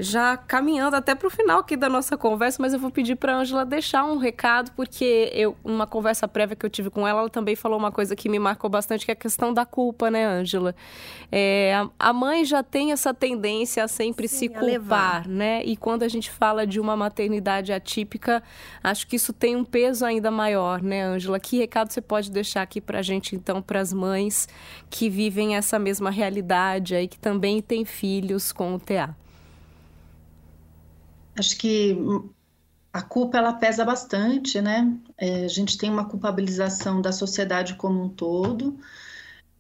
já 0.02 0.36
caminhando 0.36 0.96
até 0.96 1.14
para 1.14 1.28
o 1.28 1.30
final 1.30 1.60
aqui 1.60 1.78
da 1.78 1.88
nossa 1.88 2.18
conversa, 2.18 2.58
mas 2.60 2.74
eu 2.74 2.80
vou 2.80 2.90
pedir 2.90 3.16
para 3.16 3.36
a 3.36 3.40
Ângela 3.40 3.64
deixar 3.64 4.04
um 4.04 4.18
recado, 4.18 4.72
porque 4.72 5.32
eu, 5.34 5.56
uma 5.64 5.86
conversa 5.86 6.28
prévia 6.28 6.56
que 6.56 6.66
eu 6.66 6.70
tive 6.70 6.90
com 6.90 7.08
ela, 7.08 7.22
ela 7.22 7.30
também 7.30 7.56
falou 7.56 7.78
uma 7.78 7.92
coisa 7.92 8.16
que 8.16 8.28
me 8.28 8.40
marcou 8.40 8.70
bastante, 8.70 9.06
que 9.06 9.12
é 9.12 9.14
a 9.14 9.16
questão 9.16 9.54
da 9.54 9.66
culpa, 9.66 10.10
né, 10.10 10.26
Ângela? 10.26 10.76
É, 11.32 11.74
a 12.00 12.12
mãe 12.12 12.44
já 12.44 12.64
tem 12.64 12.92
essa 12.92 13.14
tendência 13.14 13.84
a 13.84 13.88
sempre 13.88 14.28
Sim, 14.28 14.38
se 14.38 14.50
culpar, 14.50 15.28
né? 15.28 15.64
E 15.64 15.78
quando 15.78 16.04
a 16.04 16.08
gente 16.08 16.32
fala 16.32 16.66
de 16.66 16.80
uma 16.80 16.98
maternidade 16.98 17.72
atípica, 17.72 18.42
acho 18.84 19.06
que 19.08 19.16
isso 19.16 19.32
tem 19.32 19.56
um 19.56 19.64
peso 19.64 20.04
ainda 20.04 20.32
maior, 20.32 20.82
né, 20.82 21.04
Ângela? 21.04 21.40
Que 21.40 21.58
recado 21.58 21.92
você 21.92 22.02
pode 22.02 22.32
deixar 22.32 22.64
aqui 22.64 22.82
para 22.82 23.00
a 23.00 23.04
gente, 23.04 23.36
então, 23.36 23.62
para 23.62 23.80
as 23.80 23.94
mães 23.94 24.50
que 24.90 25.10
vivem 25.10 25.56
essa 25.56 25.78
mesma 25.78 26.10
realidade 26.10 26.96
aí, 26.96 27.08
que 27.08 27.20
também 27.20 27.62
têm 27.62 27.86
filhos 27.86 28.52
com 28.52 28.74
o 28.74 28.80
TA? 28.80 29.16
Acho 31.42 31.58
que 31.58 31.98
a 32.94 33.02
culpa 33.02 33.40
ela 33.40 33.54
pesa 33.54 33.84
bastante, 33.84 34.62
né? 34.62 34.96
É, 35.18 35.46
a 35.46 35.48
gente 35.48 35.76
tem 35.76 35.90
uma 35.90 36.06
culpabilização 36.06 37.02
da 37.02 37.12
sociedade 37.12 37.74
como 37.74 38.04
um 38.04 38.10
todo, 38.10 38.78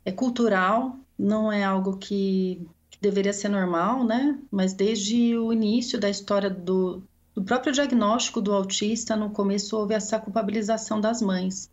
é 0.05 0.11
cultural, 0.11 0.99
não 1.17 1.51
é 1.51 1.63
algo 1.63 1.97
que, 1.97 2.67
que 2.87 2.99
deveria 3.01 3.33
ser 3.33 3.49
normal, 3.49 4.03
né? 4.03 4.37
Mas 4.51 4.73
desde 4.73 5.35
o 5.35 5.51
início 5.51 5.99
da 5.99 6.07
história 6.07 6.51
do, 6.51 7.01
do 7.33 7.43
próprio 7.43 7.73
diagnóstico 7.73 8.39
do 8.39 8.53
autista, 8.53 9.15
no 9.15 9.31
começo 9.31 9.75
houve 9.75 9.95
essa 9.95 10.19
culpabilização 10.19 11.01
das 11.01 11.19
mães. 11.19 11.67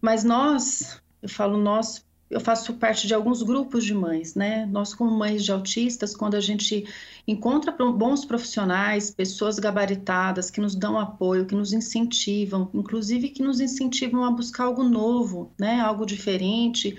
Mas 0.00 0.24
nós, 0.24 1.00
eu 1.22 1.28
falo 1.28 1.56
nós, 1.56 2.04
eu 2.30 2.40
faço 2.40 2.74
parte 2.74 3.06
de 3.06 3.14
alguns 3.14 3.42
grupos 3.42 3.84
de 3.84 3.94
mães, 3.94 4.34
né? 4.34 4.66
Nós, 4.66 4.94
como 4.94 5.10
mães 5.10 5.44
de 5.44 5.50
autistas, 5.50 6.14
quando 6.14 6.34
a 6.34 6.40
gente 6.40 6.84
encontra 7.26 7.72
bons 7.72 8.24
profissionais, 8.24 9.10
pessoas 9.10 9.58
gabaritadas 9.58 10.50
que 10.50 10.60
nos 10.60 10.74
dão 10.74 10.98
apoio, 10.98 11.46
que 11.46 11.54
nos 11.54 11.72
incentivam, 11.72 12.70
inclusive 12.74 13.30
que 13.30 13.42
nos 13.42 13.60
incentivam 13.60 14.24
a 14.24 14.30
buscar 14.30 14.64
algo 14.64 14.82
novo, 14.82 15.52
né? 15.58 15.80
Algo 15.80 16.04
diferente, 16.04 16.96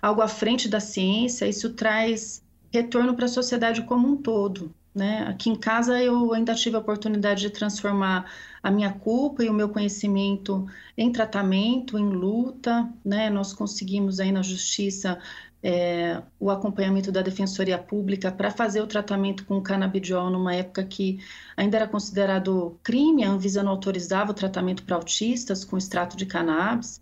algo 0.00 0.20
à 0.20 0.28
frente 0.28 0.68
da 0.68 0.80
ciência, 0.80 1.46
isso 1.46 1.70
traz 1.74 2.42
retorno 2.72 3.14
para 3.14 3.26
a 3.26 3.28
sociedade 3.28 3.82
como 3.82 4.08
um 4.08 4.16
todo. 4.16 4.74
Né? 4.94 5.24
Aqui 5.28 5.48
em 5.48 5.56
casa 5.56 6.02
eu 6.02 6.32
ainda 6.32 6.54
tive 6.54 6.76
a 6.76 6.78
oportunidade 6.78 7.42
de 7.42 7.50
transformar 7.50 8.30
a 8.62 8.70
minha 8.70 8.92
culpa 8.92 9.42
e 9.44 9.48
o 9.48 9.52
meu 9.52 9.68
conhecimento 9.68 10.66
em 10.96 11.10
tratamento, 11.12 11.98
em 11.98 12.08
luta. 12.08 12.88
Né? 13.04 13.30
Nós 13.30 13.52
conseguimos 13.52 14.20
aí 14.20 14.32
na 14.32 14.42
justiça 14.42 15.18
é, 15.62 16.20
o 16.40 16.50
acompanhamento 16.50 17.12
da 17.12 17.22
Defensoria 17.22 17.78
Pública 17.78 18.32
para 18.32 18.50
fazer 18.50 18.80
o 18.80 18.86
tratamento 18.86 19.44
com 19.44 19.62
canabidiol 19.62 20.28
numa 20.30 20.54
época 20.54 20.84
que 20.84 21.20
ainda 21.56 21.76
era 21.76 21.86
considerado 21.86 22.78
crime, 22.82 23.22
a 23.22 23.30
Anvisa 23.30 23.62
não 23.62 23.70
autorizava 23.70 24.32
o 24.32 24.34
tratamento 24.34 24.82
para 24.82 24.96
autistas 24.96 25.64
com 25.64 25.78
extrato 25.78 26.16
de 26.16 26.26
cannabis. 26.26 27.00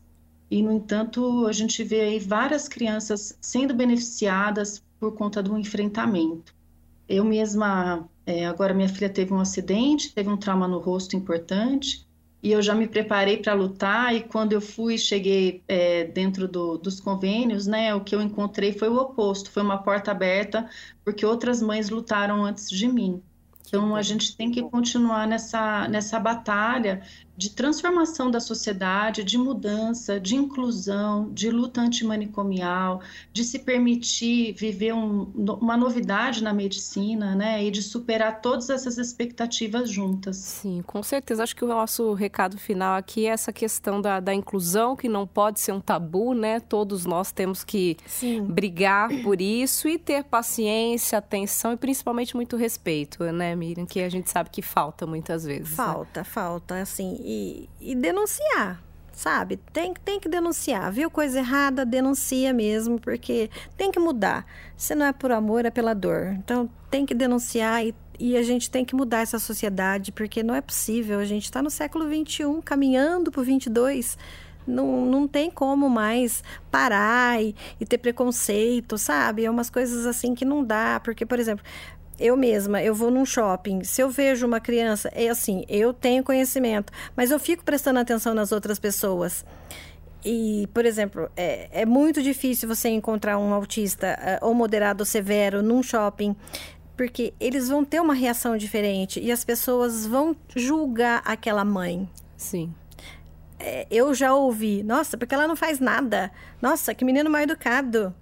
E, 0.50 0.62
no 0.62 0.72
entanto, 0.72 1.46
a 1.46 1.52
gente 1.52 1.82
vê 1.84 2.00
aí 2.00 2.18
várias 2.18 2.68
crianças 2.68 3.38
sendo 3.40 3.72
beneficiadas 3.72 4.82
por 5.00 5.14
conta 5.14 5.42
do 5.42 5.58
enfrentamento. 5.58 6.54
Eu 7.08 7.24
mesma, 7.24 8.08
é, 8.26 8.46
agora 8.46 8.74
minha 8.74 8.88
filha 8.88 9.08
teve 9.08 9.32
um 9.32 9.40
acidente, 9.40 10.12
teve 10.14 10.28
um 10.28 10.36
trauma 10.36 10.68
no 10.68 10.78
rosto 10.78 11.16
importante, 11.16 12.06
e 12.42 12.52
eu 12.52 12.62
já 12.62 12.74
me 12.74 12.86
preparei 12.86 13.38
para 13.38 13.54
lutar. 13.54 14.14
E 14.14 14.22
quando 14.22 14.52
eu 14.52 14.60
fui, 14.60 14.96
cheguei 14.96 15.62
é, 15.66 16.04
dentro 16.04 16.46
do, 16.46 16.78
dos 16.78 17.00
convênios, 17.00 17.66
né? 17.66 17.94
O 17.94 18.02
que 18.02 18.14
eu 18.14 18.20
encontrei 18.20 18.72
foi 18.72 18.88
o 18.88 18.96
oposto, 18.96 19.50
foi 19.50 19.62
uma 19.62 19.78
porta 19.78 20.10
aberta, 20.10 20.68
porque 21.04 21.26
outras 21.26 21.60
mães 21.60 21.90
lutaram 21.90 22.44
antes 22.44 22.70
de 22.70 22.86
mim. 22.86 23.22
Então 23.66 23.94
a 23.94 24.02
gente 24.02 24.36
tem 24.36 24.50
que 24.50 24.62
continuar 24.62 25.28
nessa, 25.28 25.86
nessa 25.88 26.18
batalha 26.18 27.02
de 27.40 27.48
transformação 27.48 28.30
da 28.30 28.38
sociedade, 28.38 29.24
de 29.24 29.38
mudança, 29.38 30.20
de 30.20 30.36
inclusão, 30.36 31.32
de 31.32 31.48
luta 31.48 31.80
antimanicomial, 31.80 33.00
de 33.32 33.44
se 33.44 33.60
permitir 33.60 34.52
viver 34.52 34.92
um, 34.92 35.22
uma 35.58 35.74
novidade 35.74 36.44
na 36.44 36.52
medicina, 36.52 37.34
né? 37.34 37.64
E 37.64 37.70
de 37.70 37.82
superar 37.82 38.42
todas 38.42 38.68
essas 38.68 38.98
expectativas 38.98 39.88
juntas. 39.88 40.36
Sim, 40.36 40.82
com 40.86 41.02
certeza. 41.02 41.42
Acho 41.42 41.56
que 41.56 41.64
o 41.64 41.68
nosso 41.68 42.12
recado 42.12 42.58
final 42.58 42.94
aqui 42.94 43.24
é 43.24 43.30
essa 43.30 43.54
questão 43.54 44.02
da, 44.02 44.20
da 44.20 44.34
inclusão, 44.34 44.94
que 44.94 45.08
não 45.08 45.26
pode 45.26 45.60
ser 45.60 45.72
um 45.72 45.80
tabu, 45.80 46.34
né? 46.34 46.60
Todos 46.60 47.06
nós 47.06 47.32
temos 47.32 47.64
que 47.64 47.96
Sim. 48.04 48.42
brigar 48.42 49.08
por 49.22 49.40
isso 49.40 49.88
e 49.88 49.96
ter 49.96 50.24
paciência, 50.24 51.16
atenção 51.16 51.72
e 51.72 51.78
principalmente 51.78 52.36
muito 52.36 52.54
respeito, 52.54 53.24
né, 53.24 53.56
Miriam? 53.56 53.86
Que 53.86 54.00
a 54.00 54.10
gente 54.10 54.28
sabe 54.28 54.50
que 54.50 54.60
falta 54.60 55.06
muitas 55.06 55.42
vezes. 55.42 55.74
Falta, 55.74 56.20
né? 56.20 56.24
falta. 56.24 56.82
Assim, 56.82 57.29
e, 57.30 57.68
e 57.80 57.94
denunciar, 57.94 58.82
sabe? 59.12 59.56
Tem, 59.72 59.94
tem 60.04 60.18
que 60.18 60.28
denunciar. 60.28 60.90
Viu 60.90 61.08
coisa 61.10 61.38
errada, 61.38 61.86
denuncia 61.86 62.52
mesmo, 62.52 62.98
porque 62.98 63.48
tem 63.76 63.92
que 63.92 64.00
mudar. 64.00 64.44
Se 64.76 64.94
não 64.96 65.06
é 65.06 65.12
por 65.12 65.30
amor, 65.30 65.64
é 65.64 65.70
pela 65.70 65.94
dor. 65.94 66.34
Então, 66.38 66.68
tem 66.90 67.06
que 67.06 67.14
denunciar 67.14 67.86
e, 67.86 67.94
e 68.18 68.36
a 68.36 68.42
gente 68.42 68.68
tem 68.68 68.84
que 68.84 68.96
mudar 68.96 69.20
essa 69.20 69.38
sociedade, 69.38 70.10
porque 70.10 70.42
não 70.42 70.54
é 70.54 70.60
possível. 70.60 71.20
A 71.20 71.24
gente 71.24 71.44
está 71.44 71.62
no 71.62 71.70
século 71.70 72.04
XXI, 72.04 72.60
caminhando 72.64 73.30
para 73.30 73.40
o 73.40 73.44
XXII. 73.44 74.16
Não, 74.66 75.06
não 75.06 75.26
tem 75.26 75.50
como 75.50 75.88
mais 75.88 76.42
parar 76.70 77.42
e, 77.42 77.54
e 77.80 77.86
ter 77.86 77.98
preconceito, 77.98 78.98
sabe? 78.98 79.44
É 79.44 79.50
umas 79.50 79.70
coisas 79.70 80.04
assim 80.04 80.34
que 80.34 80.44
não 80.44 80.64
dá. 80.64 81.00
Porque, 81.02 81.24
por 81.24 81.38
exemplo, 81.38 81.64
eu 82.20 82.36
mesma, 82.36 82.82
eu 82.82 82.94
vou 82.94 83.10
num 83.10 83.24
shopping, 83.24 83.82
se 83.82 84.02
eu 84.02 84.10
vejo 84.10 84.46
uma 84.46 84.60
criança, 84.60 85.10
é 85.14 85.28
assim, 85.28 85.64
eu 85.68 85.92
tenho 85.92 86.22
conhecimento, 86.22 86.92
mas 87.16 87.30
eu 87.30 87.38
fico 87.40 87.64
prestando 87.64 87.98
atenção 87.98 88.34
nas 88.34 88.52
outras 88.52 88.78
pessoas. 88.78 89.44
E, 90.24 90.68
por 90.74 90.84
exemplo, 90.84 91.30
é, 91.34 91.68
é 91.72 91.86
muito 91.86 92.22
difícil 92.22 92.68
você 92.68 92.90
encontrar 92.90 93.38
um 93.38 93.54
autista 93.54 94.18
uh, 94.42 94.46
ou 94.46 94.54
moderado 94.54 95.00
ou 95.00 95.06
severo 95.06 95.62
num 95.62 95.82
shopping, 95.82 96.36
porque 96.96 97.32
eles 97.40 97.68
vão 97.70 97.82
ter 97.82 98.00
uma 98.00 98.12
reação 98.12 98.56
diferente 98.58 99.18
e 99.18 99.32
as 99.32 99.42
pessoas 99.42 100.04
vão 100.04 100.36
julgar 100.54 101.22
aquela 101.24 101.64
mãe. 101.64 102.06
Sim. 102.36 102.74
É, 103.58 103.86
eu 103.90 104.14
já 104.14 104.34
ouvi, 104.34 104.82
nossa, 104.82 105.16
porque 105.16 105.34
ela 105.34 105.48
não 105.48 105.56
faz 105.56 105.80
nada. 105.80 106.30
Nossa, 106.60 106.94
que 106.94 107.04
menino 107.04 107.30
mal 107.30 107.40
educado. 107.40 108.14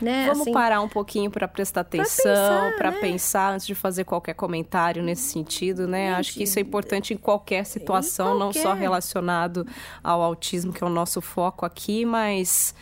Né? 0.00 0.26
Vamos 0.26 0.42
assim, 0.42 0.52
parar 0.52 0.80
um 0.80 0.88
pouquinho 0.88 1.30
para 1.30 1.46
prestar 1.46 1.82
atenção, 1.82 2.72
para 2.76 2.90
pensar, 2.90 2.90
né? 2.90 3.00
pensar, 3.00 3.54
antes 3.54 3.66
de 3.66 3.74
fazer 3.74 4.04
qualquer 4.04 4.34
comentário 4.34 5.02
nesse 5.02 5.30
sentido, 5.30 5.86
né? 5.86 6.08
Gente, 6.08 6.18
Acho 6.20 6.32
que 6.34 6.42
isso 6.44 6.58
é 6.58 6.62
importante 6.62 7.14
em 7.14 7.16
qualquer 7.16 7.64
situação, 7.64 8.36
em 8.36 8.38
qualquer. 8.38 8.58
não 8.60 8.62
só 8.62 8.74
relacionado 8.74 9.66
ao 10.02 10.22
autismo, 10.22 10.72
que 10.72 10.82
é 10.82 10.86
o 10.86 10.90
nosso 10.90 11.20
foco 11.20 11.64
aqui, 11.64 12.04
mas 12.04 12.74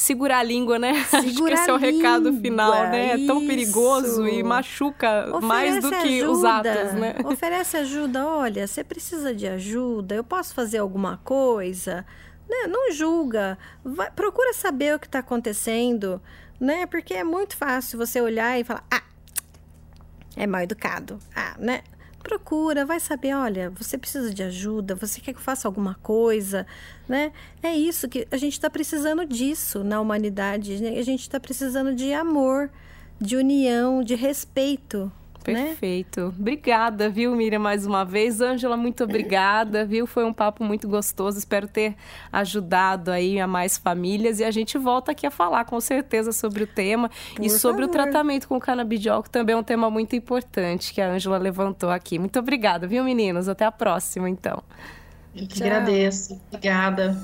segurar 0.00 0.38
a 0.38 0.42
língua, 0.42 0.78
né? 0.78 1.04
Segurar 1.04 1.18
Acho 1.20 1.44
que 1.44 1.52
esse 1.52 1.70
é 1.70 1.72
o 1.72 1.76
recado 1.76 2.32
final, 2.32 2.72
né? 2.72 3.22
É 3.22 3.26
tão 3.26 3.46
perigoso 3.46 4.26
e 4.26 4.42
machuca 4.42 5.26
Oferece 5.28 5.46
mais 5.46 5.82
do 5.82 5.90
que 5.90 6.22
ajuda. 6.22 6.30
os 6.30 6.44
atos, 6.44 6.92
né? 6.94 7.14
Oferece 7.24 7.76
ajuda. 7.76 8.26
Olha, 8.26 8.66
você 8.66 8.82
precisa 8.82 9.34
de 9.34 9.46
ajuda, 9.46 10.14
eu 10.14 10.24
posso 10.24 10.54
fazer 10.54 10.78
alguma 10.78 11.18
coisa? 11.18 12.04
Né? 12.48 12.66
Não 12.66 12.90
julga. 12.90 13.58
Vai, 13.84 14.10
procura 14.10 14.52
saber 14.54 14.94
o 14.94 14.98
que 14.98 15.06
está 15.06 15.20
acontecendo 15.20 16.20
né? 16.60 16.86
Porque 16.86 17.14
é 17.14 17.24
muito 17.24 17.56
fácil 17.56 17.98
você 17.98 18.20
olhar 18.20 18.60
e 18.60 18.64
falar, 18.64 18.84
ah, 18.90 19.02
é 20.36 20.46
mal 20.46 20.60
educado, 20.60 21.18
ah, 21.34 21.56
né? 21.58 21.82
Procura, 22.22 22.84
vai 22.84 23.00
saber, 23.00 23.34
olha, 23.34 23.70
você 23.70 23.96
precisa 23.96 24.32
de 24.32 24.42
ajuda, 24.42 24.94
você 24.94 25.20
quer 25.20 25.32
que 25.32 25.38
eu 25.38 25.42
faça 25.42 25.66
alguma 25.66 25.94
coisa, 26.02 26.66
né? 27.08 27.32
É 27.62 27.74
isso 27.74 28.08
que 28.08 28.28
a 28.30 28.36
gente 28.36 28.52
está 28.52 28.68
precisando 28.68 29.24
disso 29.24 29.82
na 29.82 30.00
humanidade, 30.00 30.80
né? 30.82 30.98
a 30.98 31.02
gente 31.02 31.22
está 31.22 31.40
precisando 31.40 31.94
de 31.94 32.12
amor, 32.12 32.70
de 33.18 33.36
união, 33.36 34.02
de 34.04 34.14
respeito? 34.14 35.10
Perfeito. 35.44 36.20
Né? 36.20 36.32
Obrigada, 36.38 37.08
viu, 37.08 37.34
Miriam, 37.34 37.58
mais 37.58 37.86
uma 37.86 38.04
vez. 38.04 38.40
Ângela, 38.40 38.76
muito 38.76 39.04
obrigada, 39.04 39.84
viu? 39.86 40.06
Foi 40.06 40.24
um 40.24 40.32
papo 40.32 40.62
muito 40.64 40.88
gostoso. 40.88 41.38
Espero 41.38 41.66
ter 41.66 41.94
ajudado 42.32 43.10
aí 43.10 43.40
a 43.40 43.46
mais 43.46 43.76
famílias 43.78 44.40
e 44.40 44.44
a 44.44 44.50
gente 44.50 44.76
volta 44.78 45.12
aqui 45.12 45.26
a 45.26 45.30
falar 45.30 45.64
com 45.64 45.80
certeza 45.80 46.32
sobre 46.32 46.64
o 46.64 46.66
tema 46.66 47.10
Por 47.34 47.44
e 47.44 47.50
sobre 47.50 47.82
favor. 47.82 47.88
o 47.88 47.92
tratamento 47.92 48.48
com 48.48 48.58
canabidiol, 48.60 49.22
que 49.22 49.30
também 49.30 49.54
é 49.54 49.58
um 49.58 49.62
tema 49.62 49.90
muito 49.90 50.14
importante 50.14 50.92
que 50.92 51.00
a 51.00 51.10
Ângela 51.10 51.38
levantou 51.38 51.90
aqui. 51.90 52.18
Muito 52.18 52.38
obrigada, 52.38 52.86
viu, 52.86 53.02
meninos? 53.02 53.48
Até 53.48 53.64
a 53.64 53.72
próxima, 53.72 54.28
então. 54.28 54.62
Eu 55.34 55.46
que 55.46 55.58
Tchau. 55.58 55.66
agradeço. 55.66 56.40
Obrigada. 56.48 57.16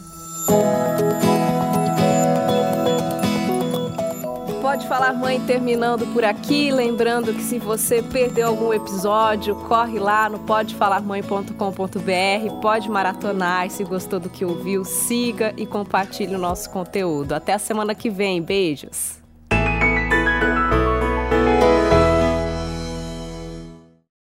Pode 4.76 4.88
Falar 4.88 5.14
Mãe 5.14 5.40
terminando 5.40 6.06
por 6.12 6.22
aqui. 6.22 6.70
Lembrando 6.70 7.32
que 7.32 7.40
se 7.40 7.58
você 7.58 8.02
perdeu 8.02 8.48
algum 8.48 8.74
episódio, 8.74 9.56
corre 9.66 9.98
lá 9.98 10.28
no 10.28 10.40
podefalarmãe.com.br, 10.40 12.60
pode 12.60 12.90
maratonar 12.90 13.66
e 13.66 13.70
se 13.70 13.82
gostou 13.84 14.20
do 14.20 14.28
que 14.28 14.44
ouviu, 14.44 14.84
siga 14.84 15.54
e 15.56 15.64
compartilhe 15.64 16.34
o 16.34 16.38
nosso 16.38 16.68
conteúdo. 16.68 17.32
Até 17.32 17.54
a 17.54 17.58
semana 17.58 17.94
que 17.94 18.10
vem. 18.10 18.42
Beijos! 18.42 19.25